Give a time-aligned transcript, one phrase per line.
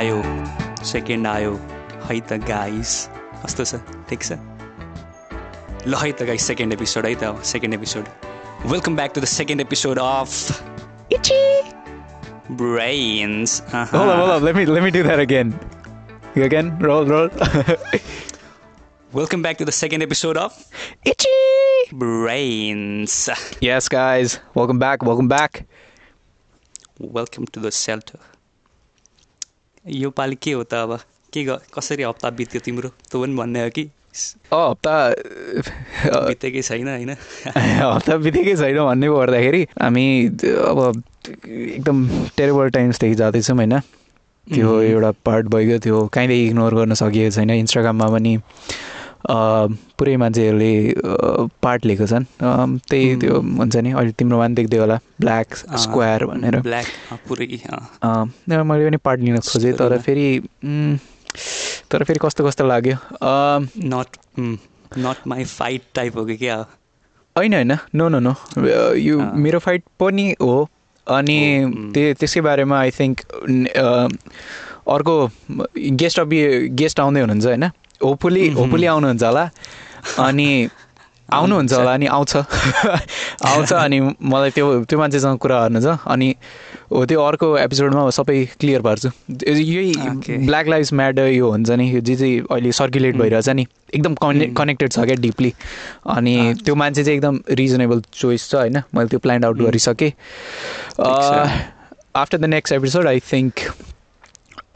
[0.00, 0.22] आयो
[0.84, 1.52] सेकेन्ड आयो
[2.04, 2.92] है त गाइस
[3.44, 3.80] कस्तो छ
[4.10, 4.38] ठिक छ
[5.86, 8.08] ल है त गाइस सेकेन्ड एपिसोड है त अब second episode
[8.66, 11.40] welcome back to the second episode of Itchy
[12.62, 14.44] Brains Hold on, hold on.
[14.44, 15.52] Let me let me do that again.
[16.48, 17.30] Again, roll, roll.
[19.14, 20.58] Welcome back to the second episode of
[21.06, 21.34] Itchy.
[21.94, 23.18] Brains
[23.62, 24.38] Yes, guys.
[24.54, 25.06] Welcome back.
[25.10, 25.62] Welcome back.
[27.00, 28.18] Welcome to the shelter
[29.85, 30.99] यो पालि के हो त अब?
[31.33, 32.89] के कसरी हप्ता बित्यो तिम्रो?
[32.89, 33.83] तँ पनि भन्ने हो कि?
[34.53, 34.95] हप्ता
[36.27, 37.09] बितेकै छैन होइन?
[37.95, 41.01] हप्ता बितेकै छैन भन्ने पर्दाखेरि हामी अब
[41.47, 41.97] एकदम
[42.37, 43.79] टेरेबल टाइम्सदेखि जाँदैछौँ होइन?
[44.47, 48.37] त्यो एउटा पार्ट भइगयो त्यो कहीँले इग्नोर गर्न सकिएको छैन। इन्स्टाग्राममा पनि
[49.29, 50.73] पुरै मान्छेहरूले
[51.63, 52.25] पार्ट लिएको छन्।
[52.89, 56.87] त्यही त्यो हुन्छ नि अहिले तिम्रोमा पनि देख्दै होला ब्ल्याक स्क्वायर भनेर। ब्ल्याक
[57.27, 57.47] पुरै
[58.63, 60.27] मैले पनि पार्ट लिन खोजेँ तर। फेरि
[61.91, 62.97] तर फेरि कस्तो कस्तो लाग्यो?
[63.23, 64.09] Not
[64.97, 66.57] not my fight type हो कि क्या?
[67.35, 68.33] होइन होइन। नो नो नो
[68.95, 70.69] यो। मेरो फाइट पनि हो
[71.07, 73.21] अनि उम्। त्यो त्यसकै बारेमा आई थिङ्क
[74.87, 75.15] अर्को
[75.99, 76.27] गेस्ट अफ
[76.81, 77.65] गेस्ट आउँदै हुनुहुन्छ होइन?
[78.03, 79.49] होपफुली होपफुली आउनुहुन्छ होला
[80.27, 80.49] अनि
[81.33, 82.35] आउनुहुन्छ होला अनि आउँछ
[83.49, 86.27] आउँछ अनि मलाई त्यो त्यो मान्छेसँग कुरा गर्नु छ अनि
[86.91, 89.09] हो त्यो अर्को एपिसोडमा सबै क्लियर पार्छु.
[89.47, 89.93] यही
[90.45, 93.15] ब्ल्याक लाइफ म्याटर यो हुन्छ नि यो जे चाहिँ अहिले सर्कुलेट.
[93.17, 94.45] भइरहेछ नि एकदम कने.
[94.57, 95.53] कनेक्टेड छ क्या डिपली
[96.15, 99.61] अनि। त्यो मान्छे चाहिँ एकदम रिजनेबल चोइस छ होइन मैले त्यो प्लान आउट.
[99.61, 100.11] गरिसकेँ।
[102.15, 103.59] After the next episode I think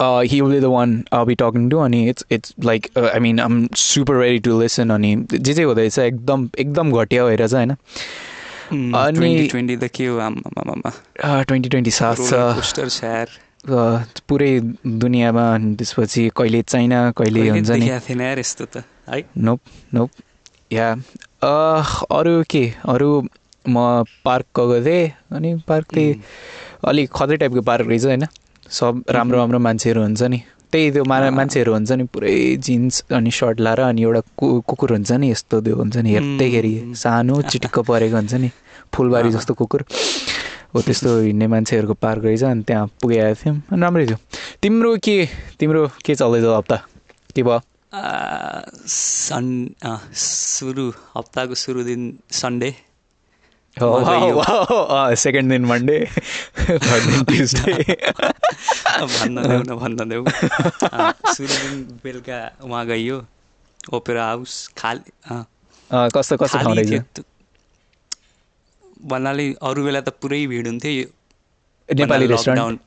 [0.00, 4.16] he will the one be talking to अनि it's it's like I mean I'm super
[4.16, 9.76] ready to listen अनि जे चाहिँ हुँदैछ एकदम एकदम घटिया भइरहेछ होइन अनि- ट्वेन्टी ट्वेन्टी
[9.76, 12.32] त के हो आमामामा ट्वेन्टी ट्वेन्टी सात छ
[14.28, 14.50] पुरै
[14.86, 17.88] दुनियाँमा अनि त्यसपछि कहिले चाइना कहिले हुन्छ नि
[18.38, 19.60] यस्तो त है नोप
[19.94, 20.10] नोप
[20.72, 20.92] या
[22.12, 23.10] अरू के अरू
[23.68, 26.20] म पार्क गएको थिएँ अनि पार्क त्यही
[26.84, 28.26] अलिक खतरै टाइपको पार्क रहेछ होइन
[28.70, 30.40] सब राम्रो राम्रो मान्छेहरू हुन्छ नि
[30.72, 34.90] त्यही त्यो मा। मान्छेहरू हुन्छ नि पुरै जिन्स अनि सर्ट लाएर अनि एउटा कु कुकुर
[34.92, 36.74] हुन्छ नि यस्तो त्यो हुन्छ नि हेर्दैखेरि.
[36.96, 38.50] सानो चिटिक्क परेको हुन्छ नि
[38.94, 39.84] फुलबारी। जस्तो कुकुर
[40.74, 44.18] हो त्यस्तो हिँड्ने मान्छेहरूको पार्क रहेछ अनि त्यहाँ पुगेको थियौँ अनि राम्रै थियो
[44.62, 45.16] तिम्रो के
[45.58, 46.76] तिम्रो के चल्दैछ हप्ता
[47.36, 47.60] के भयो
[48.86, 49.46] सन
[50.12, 52.70] सुरु हप्ताको सुरु दिन सन्डे
[55.22, 55.98] सेकेन्ड दिन मन्डे
[56.68, 57.72] थर्ड दिन ट्युसडे
[59.00, 60.24] भन्न देऊ न भन्न देऊ
[61.34, 63.18] सुरु दिन बेलुका उहाँ गइयो
[63.98, 65.12] ओपेरा हाउस खाली
[66.16, 67.24] कस्तो कस्तो ठाउँ खाली रहेछ
[69.12, 71.06] भन्नाले अरू बेला त पुरै भिड हुन्थ्यो यो
[71.88, 72.80] नेपाली रेस्टुरेन्ट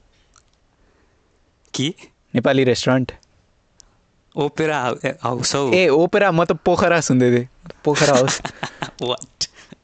[1.74, 1.88] के?
[2.36, 3.12] नेपाली रेस्टुरेन्ट
[4.36, 4.78] ओपेरा
[5.24, 7.48] हाउस हौ। ए ओपेरा म त पोखरा सुन्दै थिएँ।
[7.86, 8.42] पोखरा हाउस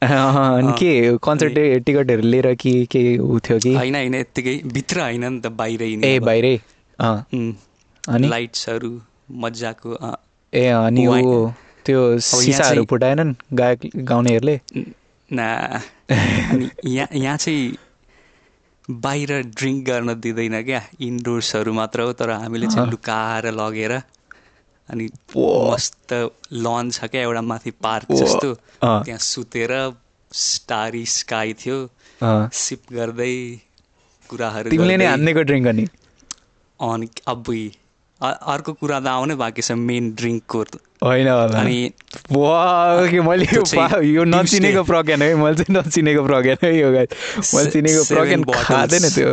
[0.12, 0.90] अनि। के
[1.22, 3.74] कन्सर्ट टिकटहरू लिएर कि के उ थियो कि?
[3.74, 6.56] होइन होइन यत्तिकै भित्र होइन नि त बाहिरै ए। बाहिरै?
[6.98, 8.28] अनि?
[8.28, 8.90] लाइट्सहरू
[9.44, 9.96] मजाको
[10.52, 11.06] ए अनि
[11.86, 14.60] त्यो सिसाहरू फुटाएनन् गायक गाउनेहरूले?
[15.30, 15.48] ना।
[16.10, 17.76] यहाँ यहाँ चाहिँ
[18.90, 23.92] बाहिर ड्रिङ्क गर्न दिँदैन क्या। इन्डोर्सहरू मात्र हो तर हामीले चाहिँ। लुकाएर लगेर
[24.88, 26.12] अनि। मस्त
[26.64, 29.72] लन छ क्या एउटा माथि पार्क। जस्तो। त्यहाँ सुतेर
[30.32, 31.78] स्टारी स्काई थियो।
[32.58, 33.34] सिप गर्दै
[34.30, 35.84] कुराहरू तिमीले नै। हान्नेको ड्रिङ्क अनि
[36.80, 37.64] अनि अबुई
[38.20, 40.60] अर्को कुरा त आउनै बाँकी छ मेन ड्रिङ्कको
[41.04, 41.78] होइन अनि
[43.20, 43.46] मैले
[44.08, 49.30] यो नचिनेको। प्रज्ञान है मैले चाहिँ नचिनेको प्रज्ञान है यो। मैले चिनेको प्रज्ञान। खाँदैन त्यो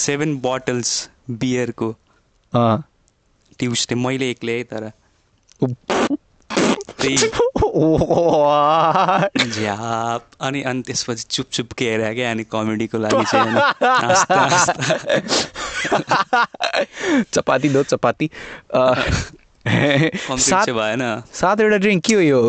[0.00, 0.90] सेभेन बोटल्स
[1.42, 1.88] बियरको
[2.52, 2.82] अँ।
[3.58, 4.90] ट्युसडे मैले एक्लै है तर।
[9.44, 13.52] झ्याप अनि अनि त्यसपछि चुप चुप के हेरे क्या अनि कमेडीको लागि चाहिँ
[17.34, 18.26] चपाती दो चपाती।
[19.66, 21.02] भएन।
[21.34, 22.40] सातवटा ड्रिङ्क के हो यो?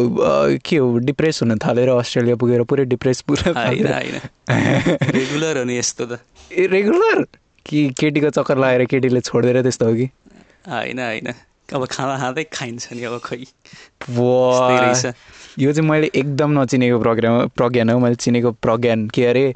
[0.65, 0.97] के हो?
[0.99, 3.87] डिप्रेस हुन थालेर अस्ट्रेलिया पुगेर पुरै डिप्रेस पुरा होइन
[5.11, 6.19] रेगुलर हो नि यस्तो त।
[6.51, 7.25] ए रेगुलर
[7.65, 10.07] कि केटीको चक्कर लगाएर केटीले छोडिदिएर त्यस्तो हो कि?
[10.69, 11.33] होइन होइन।
[11.73, 13.37] अब खाँदा खाँदै खाइन्छ नि अब खै
[14.09, 15.05] वाह। यस्तै रहेछ।
[15.59, 19.53] यो चाहिँ मैले एकदम नचिनेको प्रोग्राम प्रज्ञान हो। मैले चिनेको प्रज्ञान के अरे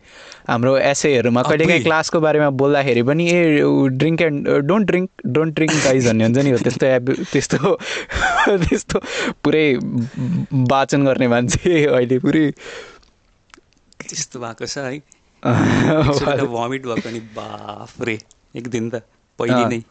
[0.48, 3.62] हाम्रो एसेहरूमा कहिले काहीँ अबुई। क्लासको बारेमा बोल्दाखेरि पनि a
[4.00, 7.78] drink and don't drink don't drink guys भन्ने हुन्छ नि हो। त्यस्तो एब त्यस्तो
[8.66, 9.00] त्यस्तो
[9.44, 9.66] पुरै
[10.72, 12.46] वाचन गर्ने मान्छे अहिले पुरै।
[14.10, 15.00] त्यस्तो भएको छ है।
[16.56, 18.20] भमिट भएको नि बाफ रे
[18.56, 19.04] एक दिन त
[19.40, 19.82] पहिले। नै।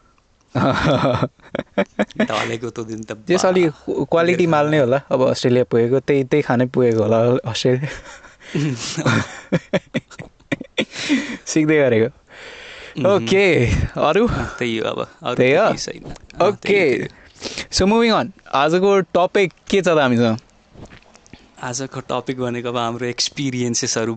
[2.73, 3.71] त्यो दिन त त्यस अलिक
[4.09, 7.89] क्वालिटी माल नै होला। अब अस्ट्रेलिया पुगेको त्यही त्यही खानै पुगेको होला अस्ट्रेलिया।
[11.45, 12.09] सिक्दै गरेको।
[13.07, 13.65] ओके
[14.01, 14.27] अरू?
[14.59, 15.67] त्यही हो अब। त्यही हो?
[16.47, 17.07] ओके।
[17.71, 20.37] सो मुभिङ अन आजको टपिक के छ त हामीसँग।
[21.63, 24.15] आजको टपिक भनेको अब हाम्रो एक्सपिरियन्सेसहरू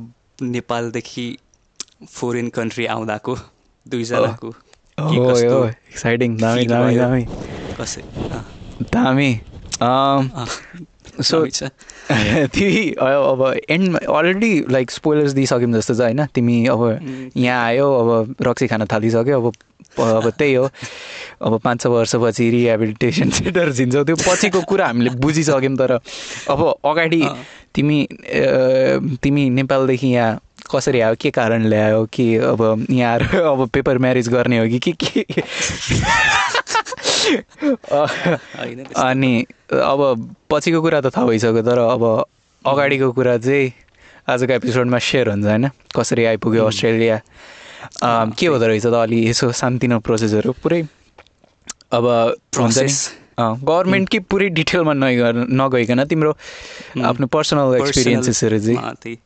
[0.48, 1.26] नेपालदेखि
[2.08, 3.36] फोरेन कन्ट्री आउँदाको
[3.86, 4.54] दुईजनाको।
[4.98, 6.96] एक्साइटिङ दामी दामी?
[6.96, 7.24] दामी।
[7.80, 8.02] कसै?
[8.92, 9.30] दामी।
[11.52, 11.68] छ।
[12.54, 13.40] तिमी अब
[13.70, 16.24] एन्ड अलरेडी लाइक स्पोइलर्स दिइसक्यौँ जस्तो छ होइन?
[16.34, 16.82] तिमी अब
[17.36, 19.52] यहाँ आयो अब रक्सी खान थालिसक्यो अब
[19.98, 20.68] अब त्यही हो।
[21.42, 25.98] अब पाँच छ वर्षपछि रिहेबिलिटेसन सेन्टर झिन्छौ। त्यो पछिको कुरा हामीले बुझिसक्यौँ तर
[26.52, 27.22] अब अगाडि।
[27.74, 27.98] तिमी
[29.22, 30.38] तिमी नेपालदेखि यहाँ
[30.70, 31.14] कसरी आयो?
[31.20, 32.04] के कारणले आयो?
[32.12, 35.22] कि अब यहाँ अब पेपर म्यारेज गर्ने हो कि के के।
[39.02, 39.32] अनि
[39.72, 40.00] अब
[40.50, 42.02] पछिको कुरा त थाहा भइसक्यो तर अब
[42.64, 43.72] अगाडिको कुरा चाहिँ
[44.28, 45.68] आजको एपिसोडमा सेयर हुन्छ होइन?
[45.96, 47.20] कसरी आइपुग्यो अस्ट्रेलिया?
[48.38, 50.82] के हुँदो रहेछ त अलि यसो सानतिनो प्रोसेसहरू पुरै
[51.92, 52.04] अब
[52.58, 52.92] हुन्छ नि.
[53.40, 56.32] गभर्मेन्टकै पुरै डिटेलमा नगइ नगइकन तिम्रो
[57.02, 59.16] आफ्नो पर्सनल एक्सपिरियन्सेसहरू चाहिँ।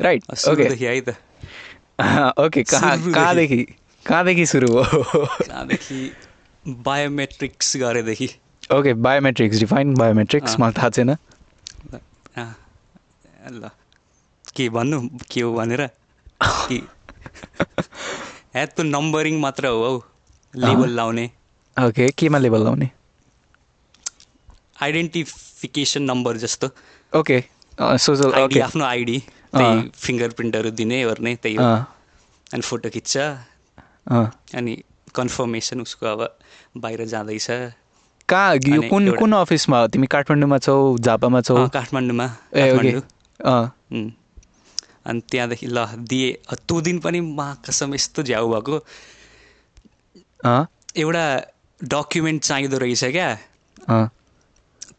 [0.00, 1.16] राइट ओके है त
[2.44, 3.62] ओके कहाँ। कहाँदेखि
[4.06, 4.82] कहाँदेखि सुरु हो
[5.48, 5.98] कहाँदेखि
[6.84, 8.28] बायोमेट्रिक्स गरेदेखि
[8.74, 11.16] ओके बायोमेट्रिक्स डिफाइन बायोमेट्रिक्स। मलाई थाहा छैन
[13.52, 13.70] ल
[14.56, 15.00] के भन्नु
[15.30, 15.86] के हो भनेर
[16.66, 16.78] कि
[17.78, 19.96] ह्याड त नम्बरिङ मात्र हो हौ
[20.54, 21.26] लेबल लाउने
[21.76, 22.90] ओके केमा लेभल लाउने
[24.82, 26.70] आइडेन्टिफिकेसन नम्बर जस्तो
[27.12, 27.42] ओके
[28.04, 29.22] सोसल आफ्नो आइडी।
[29.54, 31.64] त्यही फिङ्गर प्रिन्टहरू दिने ओर्ने त्यही हो
[32.54, 33.14] अनि फोटो खिच्छ।
[34.58, 34.72] अनि
[35.14, 36.20] कन्फर्मेसन उसको अब
[36.76, 37.48] बाहिर जाँदैछ
[38.28, 42.26] कहाँ यो कुन कुन अफिसमा तिमी काठमाडौँमा छौ झापामा छौ काठमाडौँमा.
[45.06, 48.76] अनि त्यहाँदेखि ल दिए त्यो दिन पनि मा कसम यस्तो झ्याउ भएको
[50.96, 51.24] एउटा
[51.80, 53.28] डकुमेन्ट चाहिँदो रहेछ क्या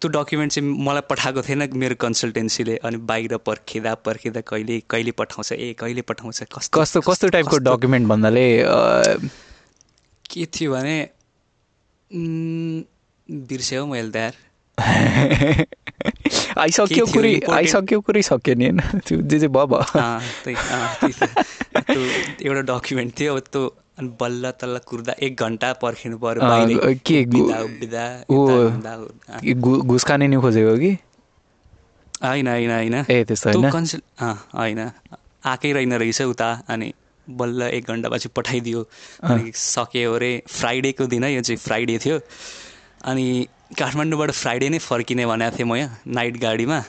[0.05, 5.11] अँ त्यो डकुमेन्ट चाहिँ मलाई पठाएको थिएन मेरो कन्सल्टेन्सीले अनि बाहिर पर्खिँदा पर्खिँदा कहिले कहिले
[5.11, 8.65] पठाउँछ ए कहिले पठाउँछ कस्तो कस्तो कस्तो टाइपको डकुमेन्ट भन्नाले
[10.29, 11.09] के थियो भने
[13.31, 14.33] बिर्स्यो मैले त यार।
[16.57, 17.41] आइसक्यो कुरै?
[17.49, 18.81] आइसक्यो कुरै सक्यो नि होइन?
[19.07, 19.83] त्यो जे जे भयो भयो।
[22.45, 26.41] एउटा डकुमेन्ट थियो अब त्यो अनि बल्ल तल्ल कुर्दा एक घन्टा पर्खिनु पर्यो
[29.43, 30.91] के घुस खाने नि खोजेको कि?
[32.23, 34.79] होइन होइन होइन। ए त्यस्तो त्यो होइन। होइन।
[35.45, 36.93] आएकै रहेन रहेछ उता अनि
[37.29, 38.81] बल्ल एक घन्टापछि पठाइदियो।
[39.23, 42.19] अनि सक्यो अरे फ्राइडेको दिन है यो चाहिँ फ्राइडे थियो।
[43.05, 43.47] अनि
[43.79, 46.79] काठमाडौँबाट फ्राइडे नै फर्किने भनेको थिएँ म यहाँ नाइट गाडीमा।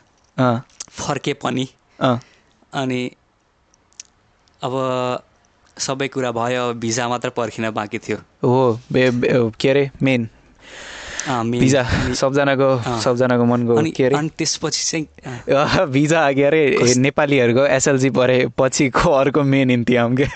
[0.90, 1.68] फर्केँ पनि।
[2.72, 3.10] अनि
[4.62, 4.72] अब
[5.78, 10.28] सबै कुरा भयो भिजा मात्र पर्खिन बाँकी थियो। हो के अरे मेन।
[11.26, 11.82] भिजा
[12.14, 12.68] सबजनाको।
[13.02, 14.16] सबजनाको मनको के अरे?
[14.16, 20.26] अनि त्यसपछि चाहिँ भिजा के अरे नेपालीहरूको एसएलजी परे पछिको अर्को मेन इन्तिहाम के?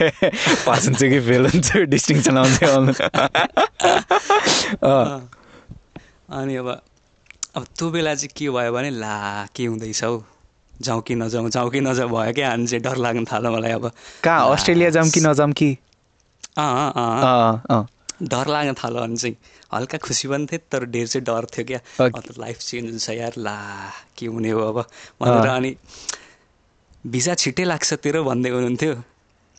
[0.66, 2.36] पास हुन्छ कि फेल हुन्छ डिस्टिङसन
[4.82, 5.30] अँ।
[6.30, 6.68] अनि अब
[7.56, 10.22] अब त्यो बेला चाहिँ के भयो भने ला के हुँदैछ हौ?
[10.80, 13.90] जाउँ कि नजाउँ जाउँ कि नजाउँ भयो क्या अनि चाहिँ डर लाग्न थाल्यो मलाई अब
[14.24, 15.76] कहाँ अस्ट्रेलिया जाऊँ कि नजाऊँ कि।
[18.22, 19.36] डर लाग्न थाल्यो अनि चाहिँ
[19.74, 22.90] हल्का खुसी पनि थियो तर धेर चाहिँ डर थियो क्या ओके। अब त लाइफ चेन्ज
[22.90, 23.56] हुन्छ यार ला
[24.18, 24.84] के हुने हो अब
[25.22, 25.76] भनेर। अनि
[27.06, 28.94] भिजा छिट्टै लाग्छ तेरो भन्दै हुनुहुन्थ्यो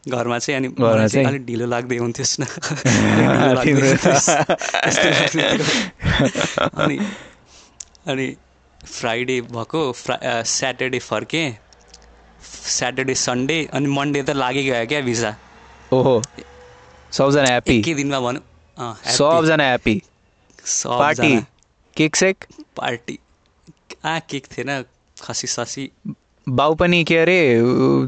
[0.10, 1.28] घरमा चाहिँ अनि मलाई चाहिँ?
[1.28, 2.46] अलिक ढिलो लाग्दै हुन्थ्योस् न।
[6.82, 6.98] अनि
[8.08, 8.36] अनि
[8.86, 11.48] फ्राइडे भएको फ्रा स्याटरडे फर्केँ।
[12.42, 15.36] स्याटरडे सन्डे अनि मन्डे त लागिगयो क्या भिजा
[15.94, 16.16] ओहो।
[17.18, 19.96] सबजना ह्याप्पी एकै दिनमा भनौँ। सबजना ह्याप्पी
[20.86, 21.36] पार्टी
[21.98, 22.46] केक सेक
[22.78, 23.20] पार्टी
[24.06, 24.84] आ केक थिएन
[25.22, 25.90] खसी ससी।
[26.48, 27.40] बाउ पनि के अरे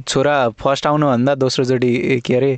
[0.10, 1.92] छोरा फर्स्ट आउनुभन्दा दोस्रोचोटि
[2.25, 2.58] के अरे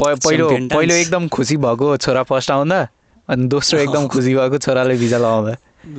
[0.00, 2.80] प- पहिलो। पहिलो एकदम खुसी भएको छोरा फर्स्ट आउँदा
[3.28, 5.56] अनि दोस्रो एकदम खुसी भएको छोराले भिजा लगाउँदा।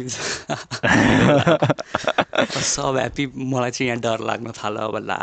[2.63, 5.17] सब ह्याप्पी मलाई चाहिँ यहाँ डर लाग्न थाल्यो अब ला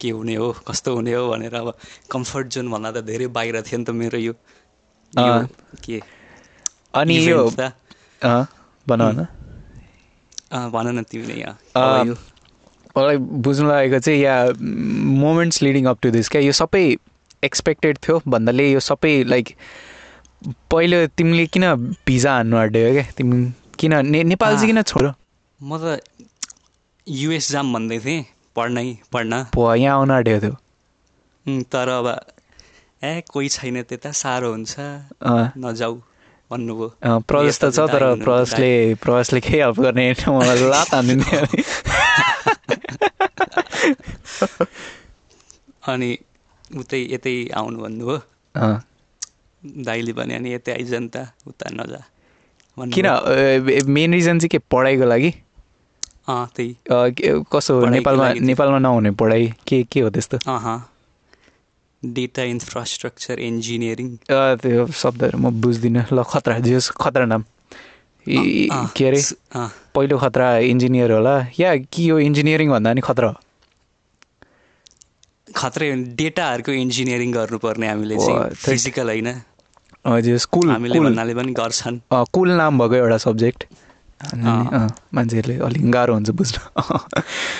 [0.00, 1.72] के हुने हो कस्तो हुने हो भनेर अब
[2.10, 4.34] कम्फर्ट जोन भन्दा त धेरै बाहिर थियो नि त मेरो यो।
[5.84, 6.00] के
[6.94, 7.40] अनि यो
[8.86, 9.02] भन
[10.72, 11.58] भन न तिमीले यहाँ
[12.96, 14.34] मलाई बुझ्नु लागेको चाहिँ या
[15.20, 16.40] moments leading up to this क्या?
[16.42, 16.82] यो सबै
[17.44, 19.54] एक्सपेक्टेड थियो भन्दाले यो सबै लाइक
[20.42, 21.64] पहिलो तिमीले किन
[22.06, 23.02] भिजा हान्नु आँट्यो क्या?
[23.16, 25.12] तिमी किन ने नेपाल चाहिँ किन छोड
[25.60, 25.80] म त
[27.06, 28.24] युएस जाम भन्दै थिएँ
[28.56, 30.54] पढ्नै पढ्न। पो यहाँ आउनु आँटेको थियो
[31.72, 32.06] तर अब
[33.04, 34.74] ए कोही छैन त्यता साह्रो हुन्छ।
[35.62, 35.94] नजाऊ
[36.50, 36.88] भन्नुभयो।
[37.30, 38.72] प्रवेश त छ तर प्रवेशले
[39.02, 41.42] प्रवेशले केही हेल्प गर्ने मलाई लात हानिदिने
[45.92, 46.10] अनि
[46.78, 48.18] उतै यतै आउनु भन्नुभयो।
[49.64, 51.16] दाइले भने अनि यतै आइज नि त
[51.46, 52.02] उता नजा।
[52.76, 53.06] किन?
[53.86, 54.58] मेन रिजन चाहिँ के?
[54.58, 55.30] पढाइको लागि?
[56.28, 56.76] अँ त्यही।
[57.52, 60.38] कसो नेपालमा नेपालमा नहुने पढाइ के के हो त्यस्तो?
[60.46, 60.78] अँ
[62.02, 67.42] डेटा इन्फ्रास्ट्रक्चर इन्जिनियरिङ त्यो शब्दहरू म बुझ्दिनँ। ल खतरा जेस खतरा नाम।
[68.26, 69.20] के अरे?
[69.94, 73.36] पहिलो खतरा इन्जिनियर होला। या कि यो इन्जिनियरिङ भन्दा नि खतरा हो?
[75.54, 75.88] खत्रै
[76.18, 79.28] डेटाहरूको इन्जिनियरिङ गर्नुपर्ने हामीले चाहिँ। फिजिकल होइन।
[80.06, 83.64] हजुर कुल हामीले भन्नाले पनि गर्छन्। अँ, कुल नाम भएको एउटा सब्जेक्ट।
[85.14, 86.58] मान्छेहरूले अलिक गाह्रो हुन्छ बुझ्न।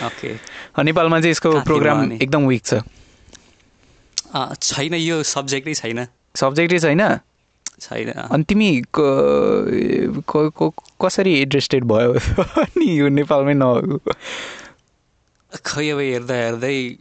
[0.06, 0.34] ओके।
[0.82, 2.12] नेपालमा चाहिँ यसको प्रोग्राम?
[2.12, 2.75] एकदम विक छ।
[4.62, 6.06] छैन यो सब्जेक्टै छैन।
[6.37, 7.18] सब्जेक्टै छैन?
[7.80, 12.12] छैन। अनि तिमी क- क- क- कसरी इन्ट्रेस्टेड भयो?
[12.42, 13.99] अनि यो नेपालमै नभएको।
[15.64, 16.96] खै अब हेर्दा हेर्दै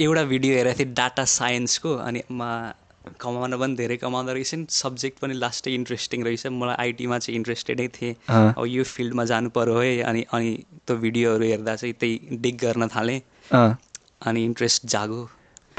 [0.00, 2.74] एउटा भिडियो हेरेको थिएँ डाटा साइन्सको अनि मा
[3.20, 7.88] कमाउन पनि धेरै कमाउँदो रहेछ नि। सब्जेक्ट पनि लास्टै इन्ट्रेस्टिङ रहेछ। मलाई आइटीमा चाहिँ इन्ट्रेस्टेडै
[7.88, 10.50] थिएँ। अब यो फिल्डमा जानु पऱ्यो है। अनि अनि
[10.86, 15.28] त्यो भिडियोहरू हेर्दा चाहिँ त्यही डिग गर्न थालेँ। अनि इन्ट्रेस्ट जागो।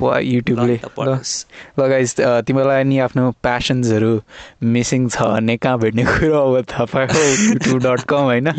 [0.02, 1.46] युट्युबले ल। त पढोस्।
[1.78, 2.16] ल गाइस
[2.50, 4.14] तिमीलाई नि आफ्नो प्यासन्सहरू
[4.66, 7.22] मिसिङ छ भने कहाँ भेट्ने कुरो अब थाहा पायो
[7.54, 8.48] युट्युब डट कम होइन।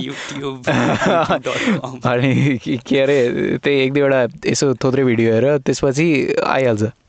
[2.07, 3.19] अनि के अरे
[3.59, 6.07] त्यही एक दुईवटा यसो थोत्रै भिडियो हेर। त्यसपछि
[6.47, 7.02] आइहाल्छ।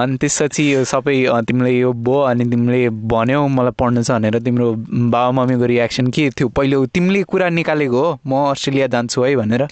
[0.00, 1.16] अनि त्यसपछि यो सबै
[1.48, 2.80] तिमीले यो भयो अनि तिमीले
[3.12, 4.66] भन्यौ मलाई पढ्नु छ भनेर तिम्रो
[5.14, 9.62] बाबा मम्मीको रियाक्सन के थियो पहिलो तिमीले कुरा निकालेको हो म अस्ट्रेलिया जान्छु है भनेर।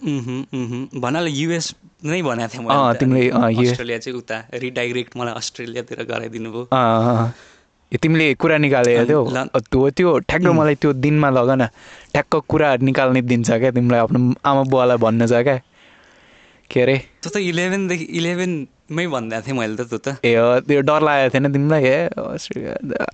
[0.00, 1.66] भन्नाले युएस
[2.04, 3.22] नै भनेको थिएँ मैले। तिमीले,
[3.70, 6.64] अस्ट्रेलिया चाहिँ उता रिडाइरेक्ट मलाई अस्ट्रेलियातिर गराइदिनु भयो
[7.92, 9.22] तिमीले कुरा निकालेको थियो
[9.70, 11.66] त्यो त्यो ठ्याक्क मलाई त्यो दिनमा लग न
[12.14, 15.56] ठ्याक्क कुरा निकाल्ने दिन्छ क्या तिमीलाई आफ्नो आमा बुवालाई भन्नु छ क्या
[16.70, 21.00] के अरे त्यो त इलेभेनदेखि इलेभेनमै भन्दै थिएँ मैले त त ए अँ, त्यो डर
[21.02, 21.98] लागेको थिएन तिमीलाई ए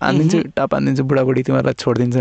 [0.02, 2.16] हानिदिन्छु टाप हानिदिन्छु बुढाबुढी तिमीहरूलाई छोडिदिन्छ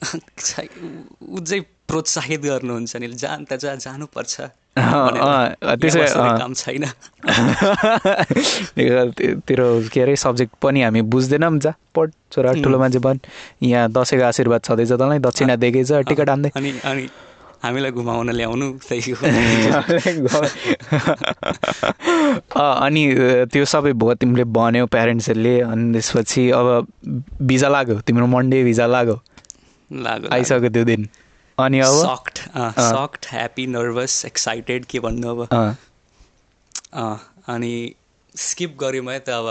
[0.00, 4.34] चाहिँ प्रोत्साहित गर्नुहुन्छ नि जान त जा जानुपर्छ
[4.78, 6.00] त्यसो।
[6.38, 6.84] काम छैन
[9.48, 13.18] तेरो के अरे सब्जेक्ट पनि हामी बुझ्दैनौँ जा पढ छोरा ठुलो मान्छे बन
[13.62, 17.04] यहाँ दसैँको आशीर्वाद छँदैछ तँलाई दक्षिणा दिएकै छ टिकट हान्दै अनि अनि
[17.62, 18.66] हामीलाई घुमाउन ल्याउनु
[22.58, 23.02] अनि
[23.52, 26.66] त्यो सबै भयो तिमीले भन्यौ प्यारेन्ट्सहरूले अनि त्यसपछि अब
[27.50, 29.16] भिजा लाग्यो तिम्रो मन्डे भिजा लाग्यो।
[29.90, 31.02] लाग्यो आइसक्यो त्यो दिन।
[31.58, 31.94] अनि अब?
[32.06, 32.36] Shocked
[32.90, 35.40] shocked happy nervous excited के भन्नु अब?
[37.54, 37.74] अनि
[38.34, 39.46] स्किप गऱ्यो मैले त अब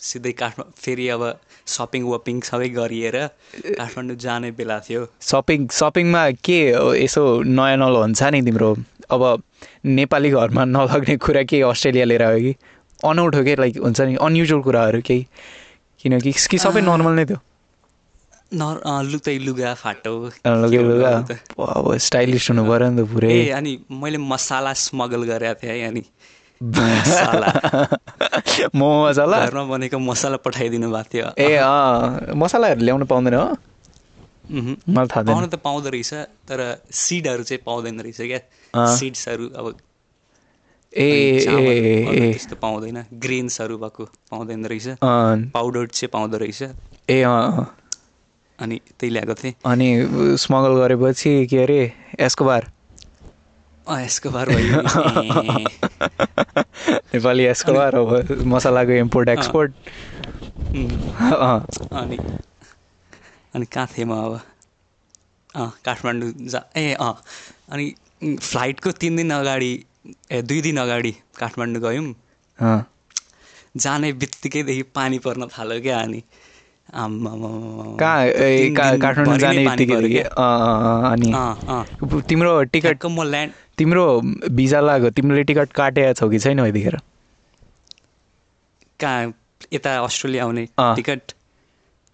[0.00, 1.22] सिधै काठमा फेरि अब
[1.68, 3.16] सपिङ वपिङ सबै गरिएर
[3.78, 6.58] काठमाडौँ जाने बेला थियो। सपिङ सपिङमा के
[7.04, 8.70] यसो नयाँ नलो हुन्छ नि तिम्रो?
[9.10, 9.22] अब
[9.86, 12.52] नेपाली घरमा नलग्ने कुरा केही अस्ट्रेलिया लिएर आयो कि?
[13.04, 15.26] अनौठो के लाइक हुन्छ नि अनयुजुअल कुराहरू केही?
[16.02, 17.40] किनकि कि सबै। नर्मल नै थियो।
[18.48, 20.12] नर लुतै लुगा फाटो।
[20.46, 25.88] लगे। अब स्टाइलिस हुनु पऱ्यो नि त पुरै। अनि मैले मसाला स्मगल गरेको थिएँ है
[25.88, 26.02] अनि
[26.62, 27.48] मसाला।
[28.74, 29.38] मोमो मसला?
[29.46, 33.46] घरमा बनेको मसाला पठाइदिनु भएको थियो। ए अँ मसलाहरू ल्याउनु पाउँदैन हो।
[34.48, 36.12] मलाई थाहा पाउन त पाउँदो रहेछ
[36.48, 36.60] तर
[36.90, 38.40] सिडहरू चाहिँ पाउँदैन रहेछ क्या।
[38.96, 39.66] सिड्सहरू अब
[40.92, 41.08] ए
[41.46, 44.86] ए त्यस्तो पाउँदैन। ग्रेन्सहरू भएको पाउँदैन रहेछ।
[45.54, 46.62] पाउडर चाहिँ पाउँदो रहेछ।
[47.10, 47.66] ए अँ
[48.58, 49.88] अनि त्यही ल्याएको थिएँ। अनि
[50.42, 51.80] स्मगल गरेपछि के अरे
[52.18, 52.62] एस्कोबार
[53.88, 55.68] अँ यसको बार भयो ए,
[57.14, 59.74] नेपाली एस्कोबार अब मसलाको इम्पोर्ट एक्सपोर्ट
[61.94, 62.18] अनि
[63.54, 64.40] अनि कहाँ थिएँ म अब?
[65.54, 67.12] अँ काठमाडौँ जा ए अँ
[67.70, 67.86] अनि
[68.24, 69.72] उम्, फ्लाइटको तिन दिन अगाडि
[70.32, 72.14] ए दुई दिन अगाडि काठमाडौँ गयौँ।
[73.76, 76.22] जाने बित्तिकैदेखि पानी पर्न थाल्यो क्या अनि।
[81.12, 81.38] अनि?
[82.28, 84.04] तिम्रो टिकट ठ्याक्क म ल्यान्ड तिम्रो
[84.58, 86.96] भिजा लाग्यो तिमीले टिकट काटेका छौ कि छैन यतिखेर
[89.00, 89.32] कहाँ
[89.72, 91.32] यता अस्ट्रेलिया आउने। टिकट?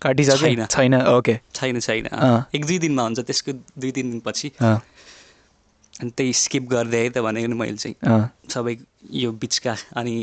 [0.02, 0.37] काटिसक्यो?
[0.38, 2.06] छैन। छैन ओके छैन छैन।
[2.54, 7.49] एक दुई दिनमा हुन्छ त्यसको दुई तिन दिनपछि अनि त्यही स्किप गरिदिएँ है त भनेको
[7.49, 8.76] नि मैले चाहिँ। सबै
[9.23, 10.14] यो बिचका अनि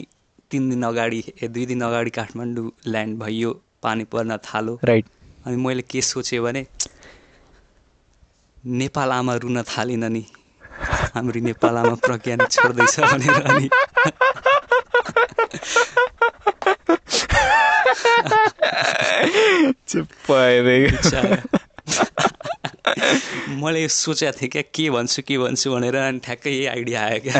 [0.52, 5.06] तिन दिन अगाडि ए दुई दिन अगाडि काठमाडौँ ल्यान्ड भइयो पानी पर्न थाल्यो। राइट
[5.46, 6.66] अनि मैले के सोचेँ भने
[8.82, 10.24] नेपाल आमा रुन थालिन नि।
[11.16, 13.68] हाम्री नेपाल आमा प्रज्ञा नि छोड्दैछ भनेर अनि।
[23.62, 27.34] मैले सोचेको थिएँ क्या के भन्छु के भन्छु भनेर अनि ठ्याक्कै यही आइडिया आयो क्या।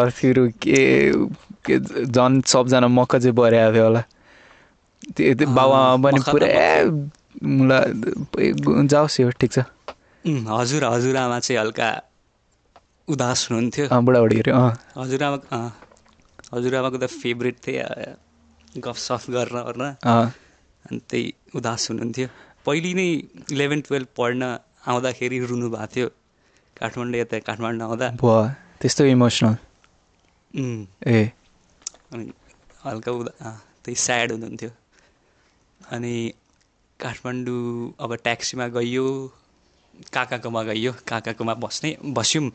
[0.00, 0.80] अस्तिहरू के
[2.06, 4.02] झन् सबजना मक्क चाहिँ परिआएको थियो होला।
[5.16, 6.52] त्यो बाबुआमा पनि पुरै
[7.44, 7.70] ल
[8.88, 9.58] जाओस् यो ठिक छ।
[10.28, 11.88] हजुर हजुरआमा चाहिँ हल्का
[13.08, 14.52] उदास हुनुहुन्थ्यो। बुढाबुढीहरू
[15.00, 15.60] हजुरआमा
[16.54, 17.82] हजुरआमाको त फेभरेट थिएँ
[18.84, 19.84] गफसफ गर्न ओर्न।
[20.84, 21.24] अनि त्यही
[21.56, 22.28] उदास हुनुहुन्थ्यो।
[22.66, 23.08] पहिले नै
[23.52, 24.42] इलेभेन टुवेल्भ पढ्न
[24.88, 26.08] आउँदाखेरि रुनु भएको थियो।
[26.76, 28.36] काठमाडौँ यता काठमाडौँ आउँदा। भयो
[28.80, 29.56] त्यस्तो इमोसनल।
[31.06, 31.18] ए।
[32.12, 32.24] अनि
[32.84, 33.32] हल्का उदा
[33.84, 34.70] त्यही स्याड हुनुहुन्थ्यो।
[35.80, 36.14] अनि
[37.00, 37.64] काठमाडौँ
[38.00, 39.06] अब ट्याक्सीमा गइयो।
[40.12, 42.50] काकाकोमा गइयो काकाकोमा बस्ने बस्यौँ।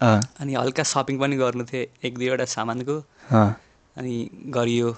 [0.00, 2.96] अनि हल्का सपिङ पनि गर्नु थियो एक दुईवटा सामानको।
[3.96, 4.14] अनि
[4.56, 4.90] गरियो।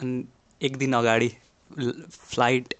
[0.00, 0.24] अनि
[0.60, 1.30] एक दिन अगाडि
[1.70, 2.74] फ्लाइट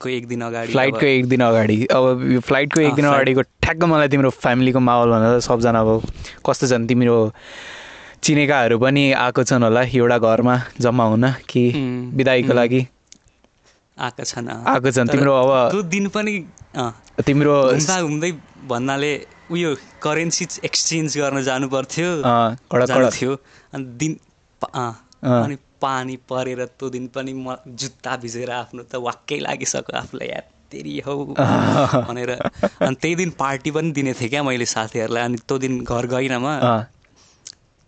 [0.00, 3.84] को एक दिन अगाडि फ्लाइटको एक दिन अगाडि। अब यो फ्लाइटको एक दिन अगाडिको ठ्याक्क
[3.84, 5.90] मलाई तिम्रो फ्यामिलीको माहौल भन्दा त सबजना अब
[6.46, 7.16] कस्तो छन् तिम्रो
[8.22, 11.62] चिनेकाहरू पनि आएको छन् होला एउटा घरमा जम्मा हुन कि
[12.16, 12.80] बिदाईको लागि?
[13.98, 16.32] आएका छन्। आएको तिम्रो अब त्यो दिन पनि
[17.22, 18.28] तिम्रो घुम्दा
[18.68, 19.12] भन्नाले
[19.52, 19.70] उयो
[20.02, 22.08] करेन्सी एक्सचेन्ज गर्न जानु पर्थ्यो
[23.16, 23.32] थियो
[23.74, 24.12] अनि दिन।
[25.24, 30.46] अनि पानी परेर त्यो दिन पनि म जुत्ता भिजेर आफ्नो त वाक्कै लागिसक्यो आफूलाई याद
[30.72, 31.14] तेरि हौ।
[32.08, 36.06] भनेर। अनि त्यही दिन पार्टी पनि दिने थिएँ क्या मैले साथीहरूलाई। अनि त्यो दिन घर
[36.08, 36.48] गइनँ म।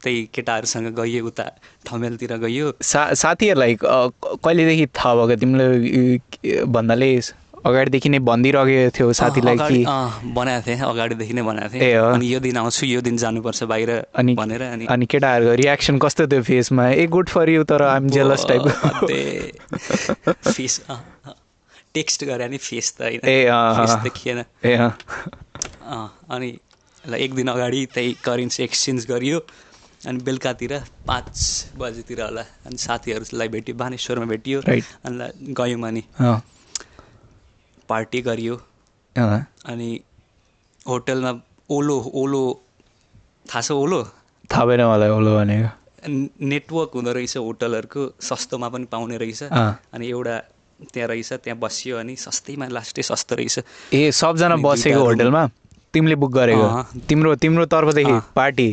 [0.02, 1.44] त्यही केटाहरूसँग गइयो उता
[1.86, 5.66] ठमेलतिर गइयो। सा साथीहरूलाई कहिलेदेखि थाहा भएको तिमीले
[6.68, 7.10] भन्नाले
[7.66, 9.82] अगाडिदेखि नै भनिदिइरहेको थियो साथीलाई कि?
[10.34, 11.94] बनाएको थिएँ अगाडिदेखि नै बनाएको थिएँ?
[12.14, 16.26] अनि यो दिन आउँछु यो दिन जानुपर्छ बाहिर अनि भनेर अनि अनि केटाहरूको रियाक्सन कस्तो
[16.30, 16.84] थियो फेसमा?
[16.94, 19.06] ए गुड फर यु तर आइम जेलस टाइपको
[20.46, 20.80] फेस
[21.94, 23.50] टेक्स्ट गरे नि फेस त होइन। ए।
[24.04, 24.76] देखिएन ए
[26.30, 26.50] अनि
[27.04, 29.38] ल एक दिन अगाडि त्यही करेन्सी एक्सचेन्ज गरियो।
[30.06, 30.72] अनि बेलुकातिर
[31.06, 31.34] पाँच
[31.78, 34.60] बजीतिर होला। अनि साथीहरूलाई भेट्यो बानेश्वरमा भेटियो.
[34.62, 36.02] अनि गयौँ अनि।
[37.88, 38.54] पार्टी गरियो।
[39.16, 39.88] अनि
[40.88, 41.32] होटलमा
[41.70, 42.42] ओलो ओलो
[43.50, 44.02] थाहा छ ओलो?
[44.50, 45.70] थाहा भएन मलाई ओलो भनेको।
[46.06, 50.36] नेटवर्क हुँदो रहेछ होटलहरूको सस्तोमा पनि पाउने रहेछ। अनि एउटा
[50.92, 53.58] त्यहाँ रहेछ त्यहाँ बसियो अनि सस्तैमा लास्टै सस्तो रहेछ।
[53.94, 55.42] ए सबजना बसेको होटलमा?
[55.92, 56.68] तिमीले बुक गरेको।
[57.08, 58.68] तिम्रो तिम्रो तर्फदेखि। पार्टी?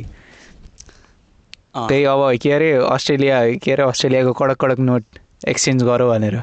[1.75, 5.03] त्यही अब के अरे अस्ट्रेलिया के अरे अस्ट्रेलियाको कडक कडक नोट
[5.47, 6.41] एक्सचेन्ज गरौ भनेर।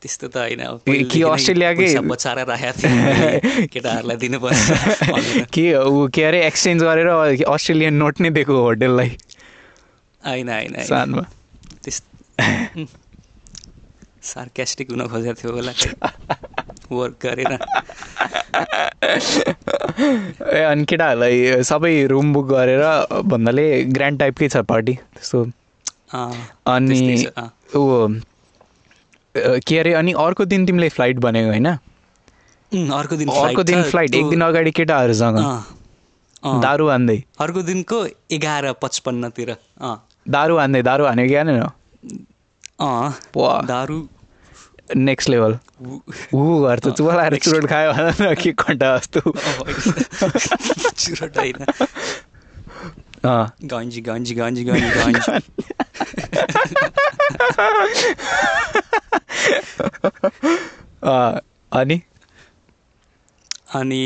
[0.00, 4.68] त्यस्तो त होइन। कि अस्ट्रेलियाकै- बचाएर राखेको थिएँ केटाहरूलाई दिनुपर्छ।
[5.52, 7.08] के ऊ के अरे एक्सचेन्ज गरेर
[7.48, 9.16] अस्ट्रेलियन नोट नै दिएको होटललाई।
[10.26, 11.22] होइन होइन। सानमा।
[11.84, 12.02] त्यस
[14.26, 15.72] सार्केस्टिक हुन खोजेको थियो होला
[16.92, 17.52] वर्क गरेर
[20.52, 22.84] ए अनि केटाहरूलाई सबै रुम बुक गरेर
[23.32, 25.38] भन्नाले ग्रान्ड टाइपकै छ पार्टी त्यस्तो।
[26.66, 26.98] अनि।
[27.76, 27.78] ऊ
[29.66, 31.68] के अरे अनि अर्को दिन तिमीले फ्लाइट भनेको होइन?
[32.72, 35.38] अर्को दिन अर्को दिन फ्लाइट एक दिन अगाडि केटाहरूसँग।
[36.62, 37.98] दारू हान्दै अर्को दिनको
[38.32, 39.50] एघार पचपन्नतिर
[40.28, 41.42] दारू हान्दै दारू हानेको क्या।
[43.68, 43.98] दारू
[44.94, 46.00] नेक्स्ट लेभल उ-
[46.34, 49.20] ऊ घर त चुलाएर चुरोट खायो भन न के घन्टा जस्तो
[50.90, 51.64] चुरोट होइन
[53.72, 55.40] गन्जी गन्जी गन्जी गन्जी गन्जी
[61.72, 62.00] अनि
[63.74, 64.00] अनि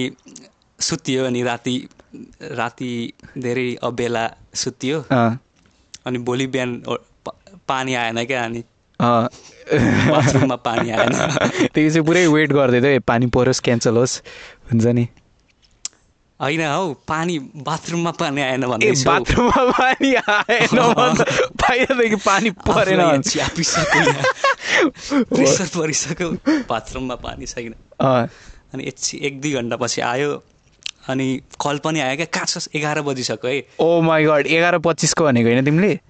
[0.78, 1.74] सुत्यो अनि राति
[2.60, 2.90] राति
[3.38, 4.24] धेरै अबेला
[4.62, 5.00] सुत्यो
[6.06, 6.82] अनि भोलि बिहान
[7.68, 8.62] पानी आएन क्या अनि।
[9.70, 11.12] बाथरुममा पानी आएन।
[11.74, 14.22] त्यो चाहिँ पुरै वेट गर्दै थियो। पानी परोस् क्यान्सल होस्।
[14.72, 15.08] हुन्छ नि।
[16.40, 20.76] होइन हौ पानी बाथरुममा पानी आएन हौ। बाथरुममा पानी आएन
[21.62, 26.30] बाहिरदेखि पानी परेन। च्यापिसक्यो। प्रेसर परिसक्यो।
[26.68, 30.42] बाथरुममा पानी छैन। अनि एकछिन एक दुई घन्टापछि आयो।
[31.08, 35.24] अनि कल पनि आयो क्या कहाँ छ एघार बजिसक्यो है। ओ माई गड एघार पच्चिसको
[35.24, 36.00] भनेको होइन तिमीले?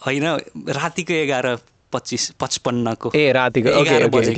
[0.00, 1.58] होइन रातिको एघार।
[1.92, 4.34] पच्चिस पचपन्नको। ए रातिको बिहानको अहिले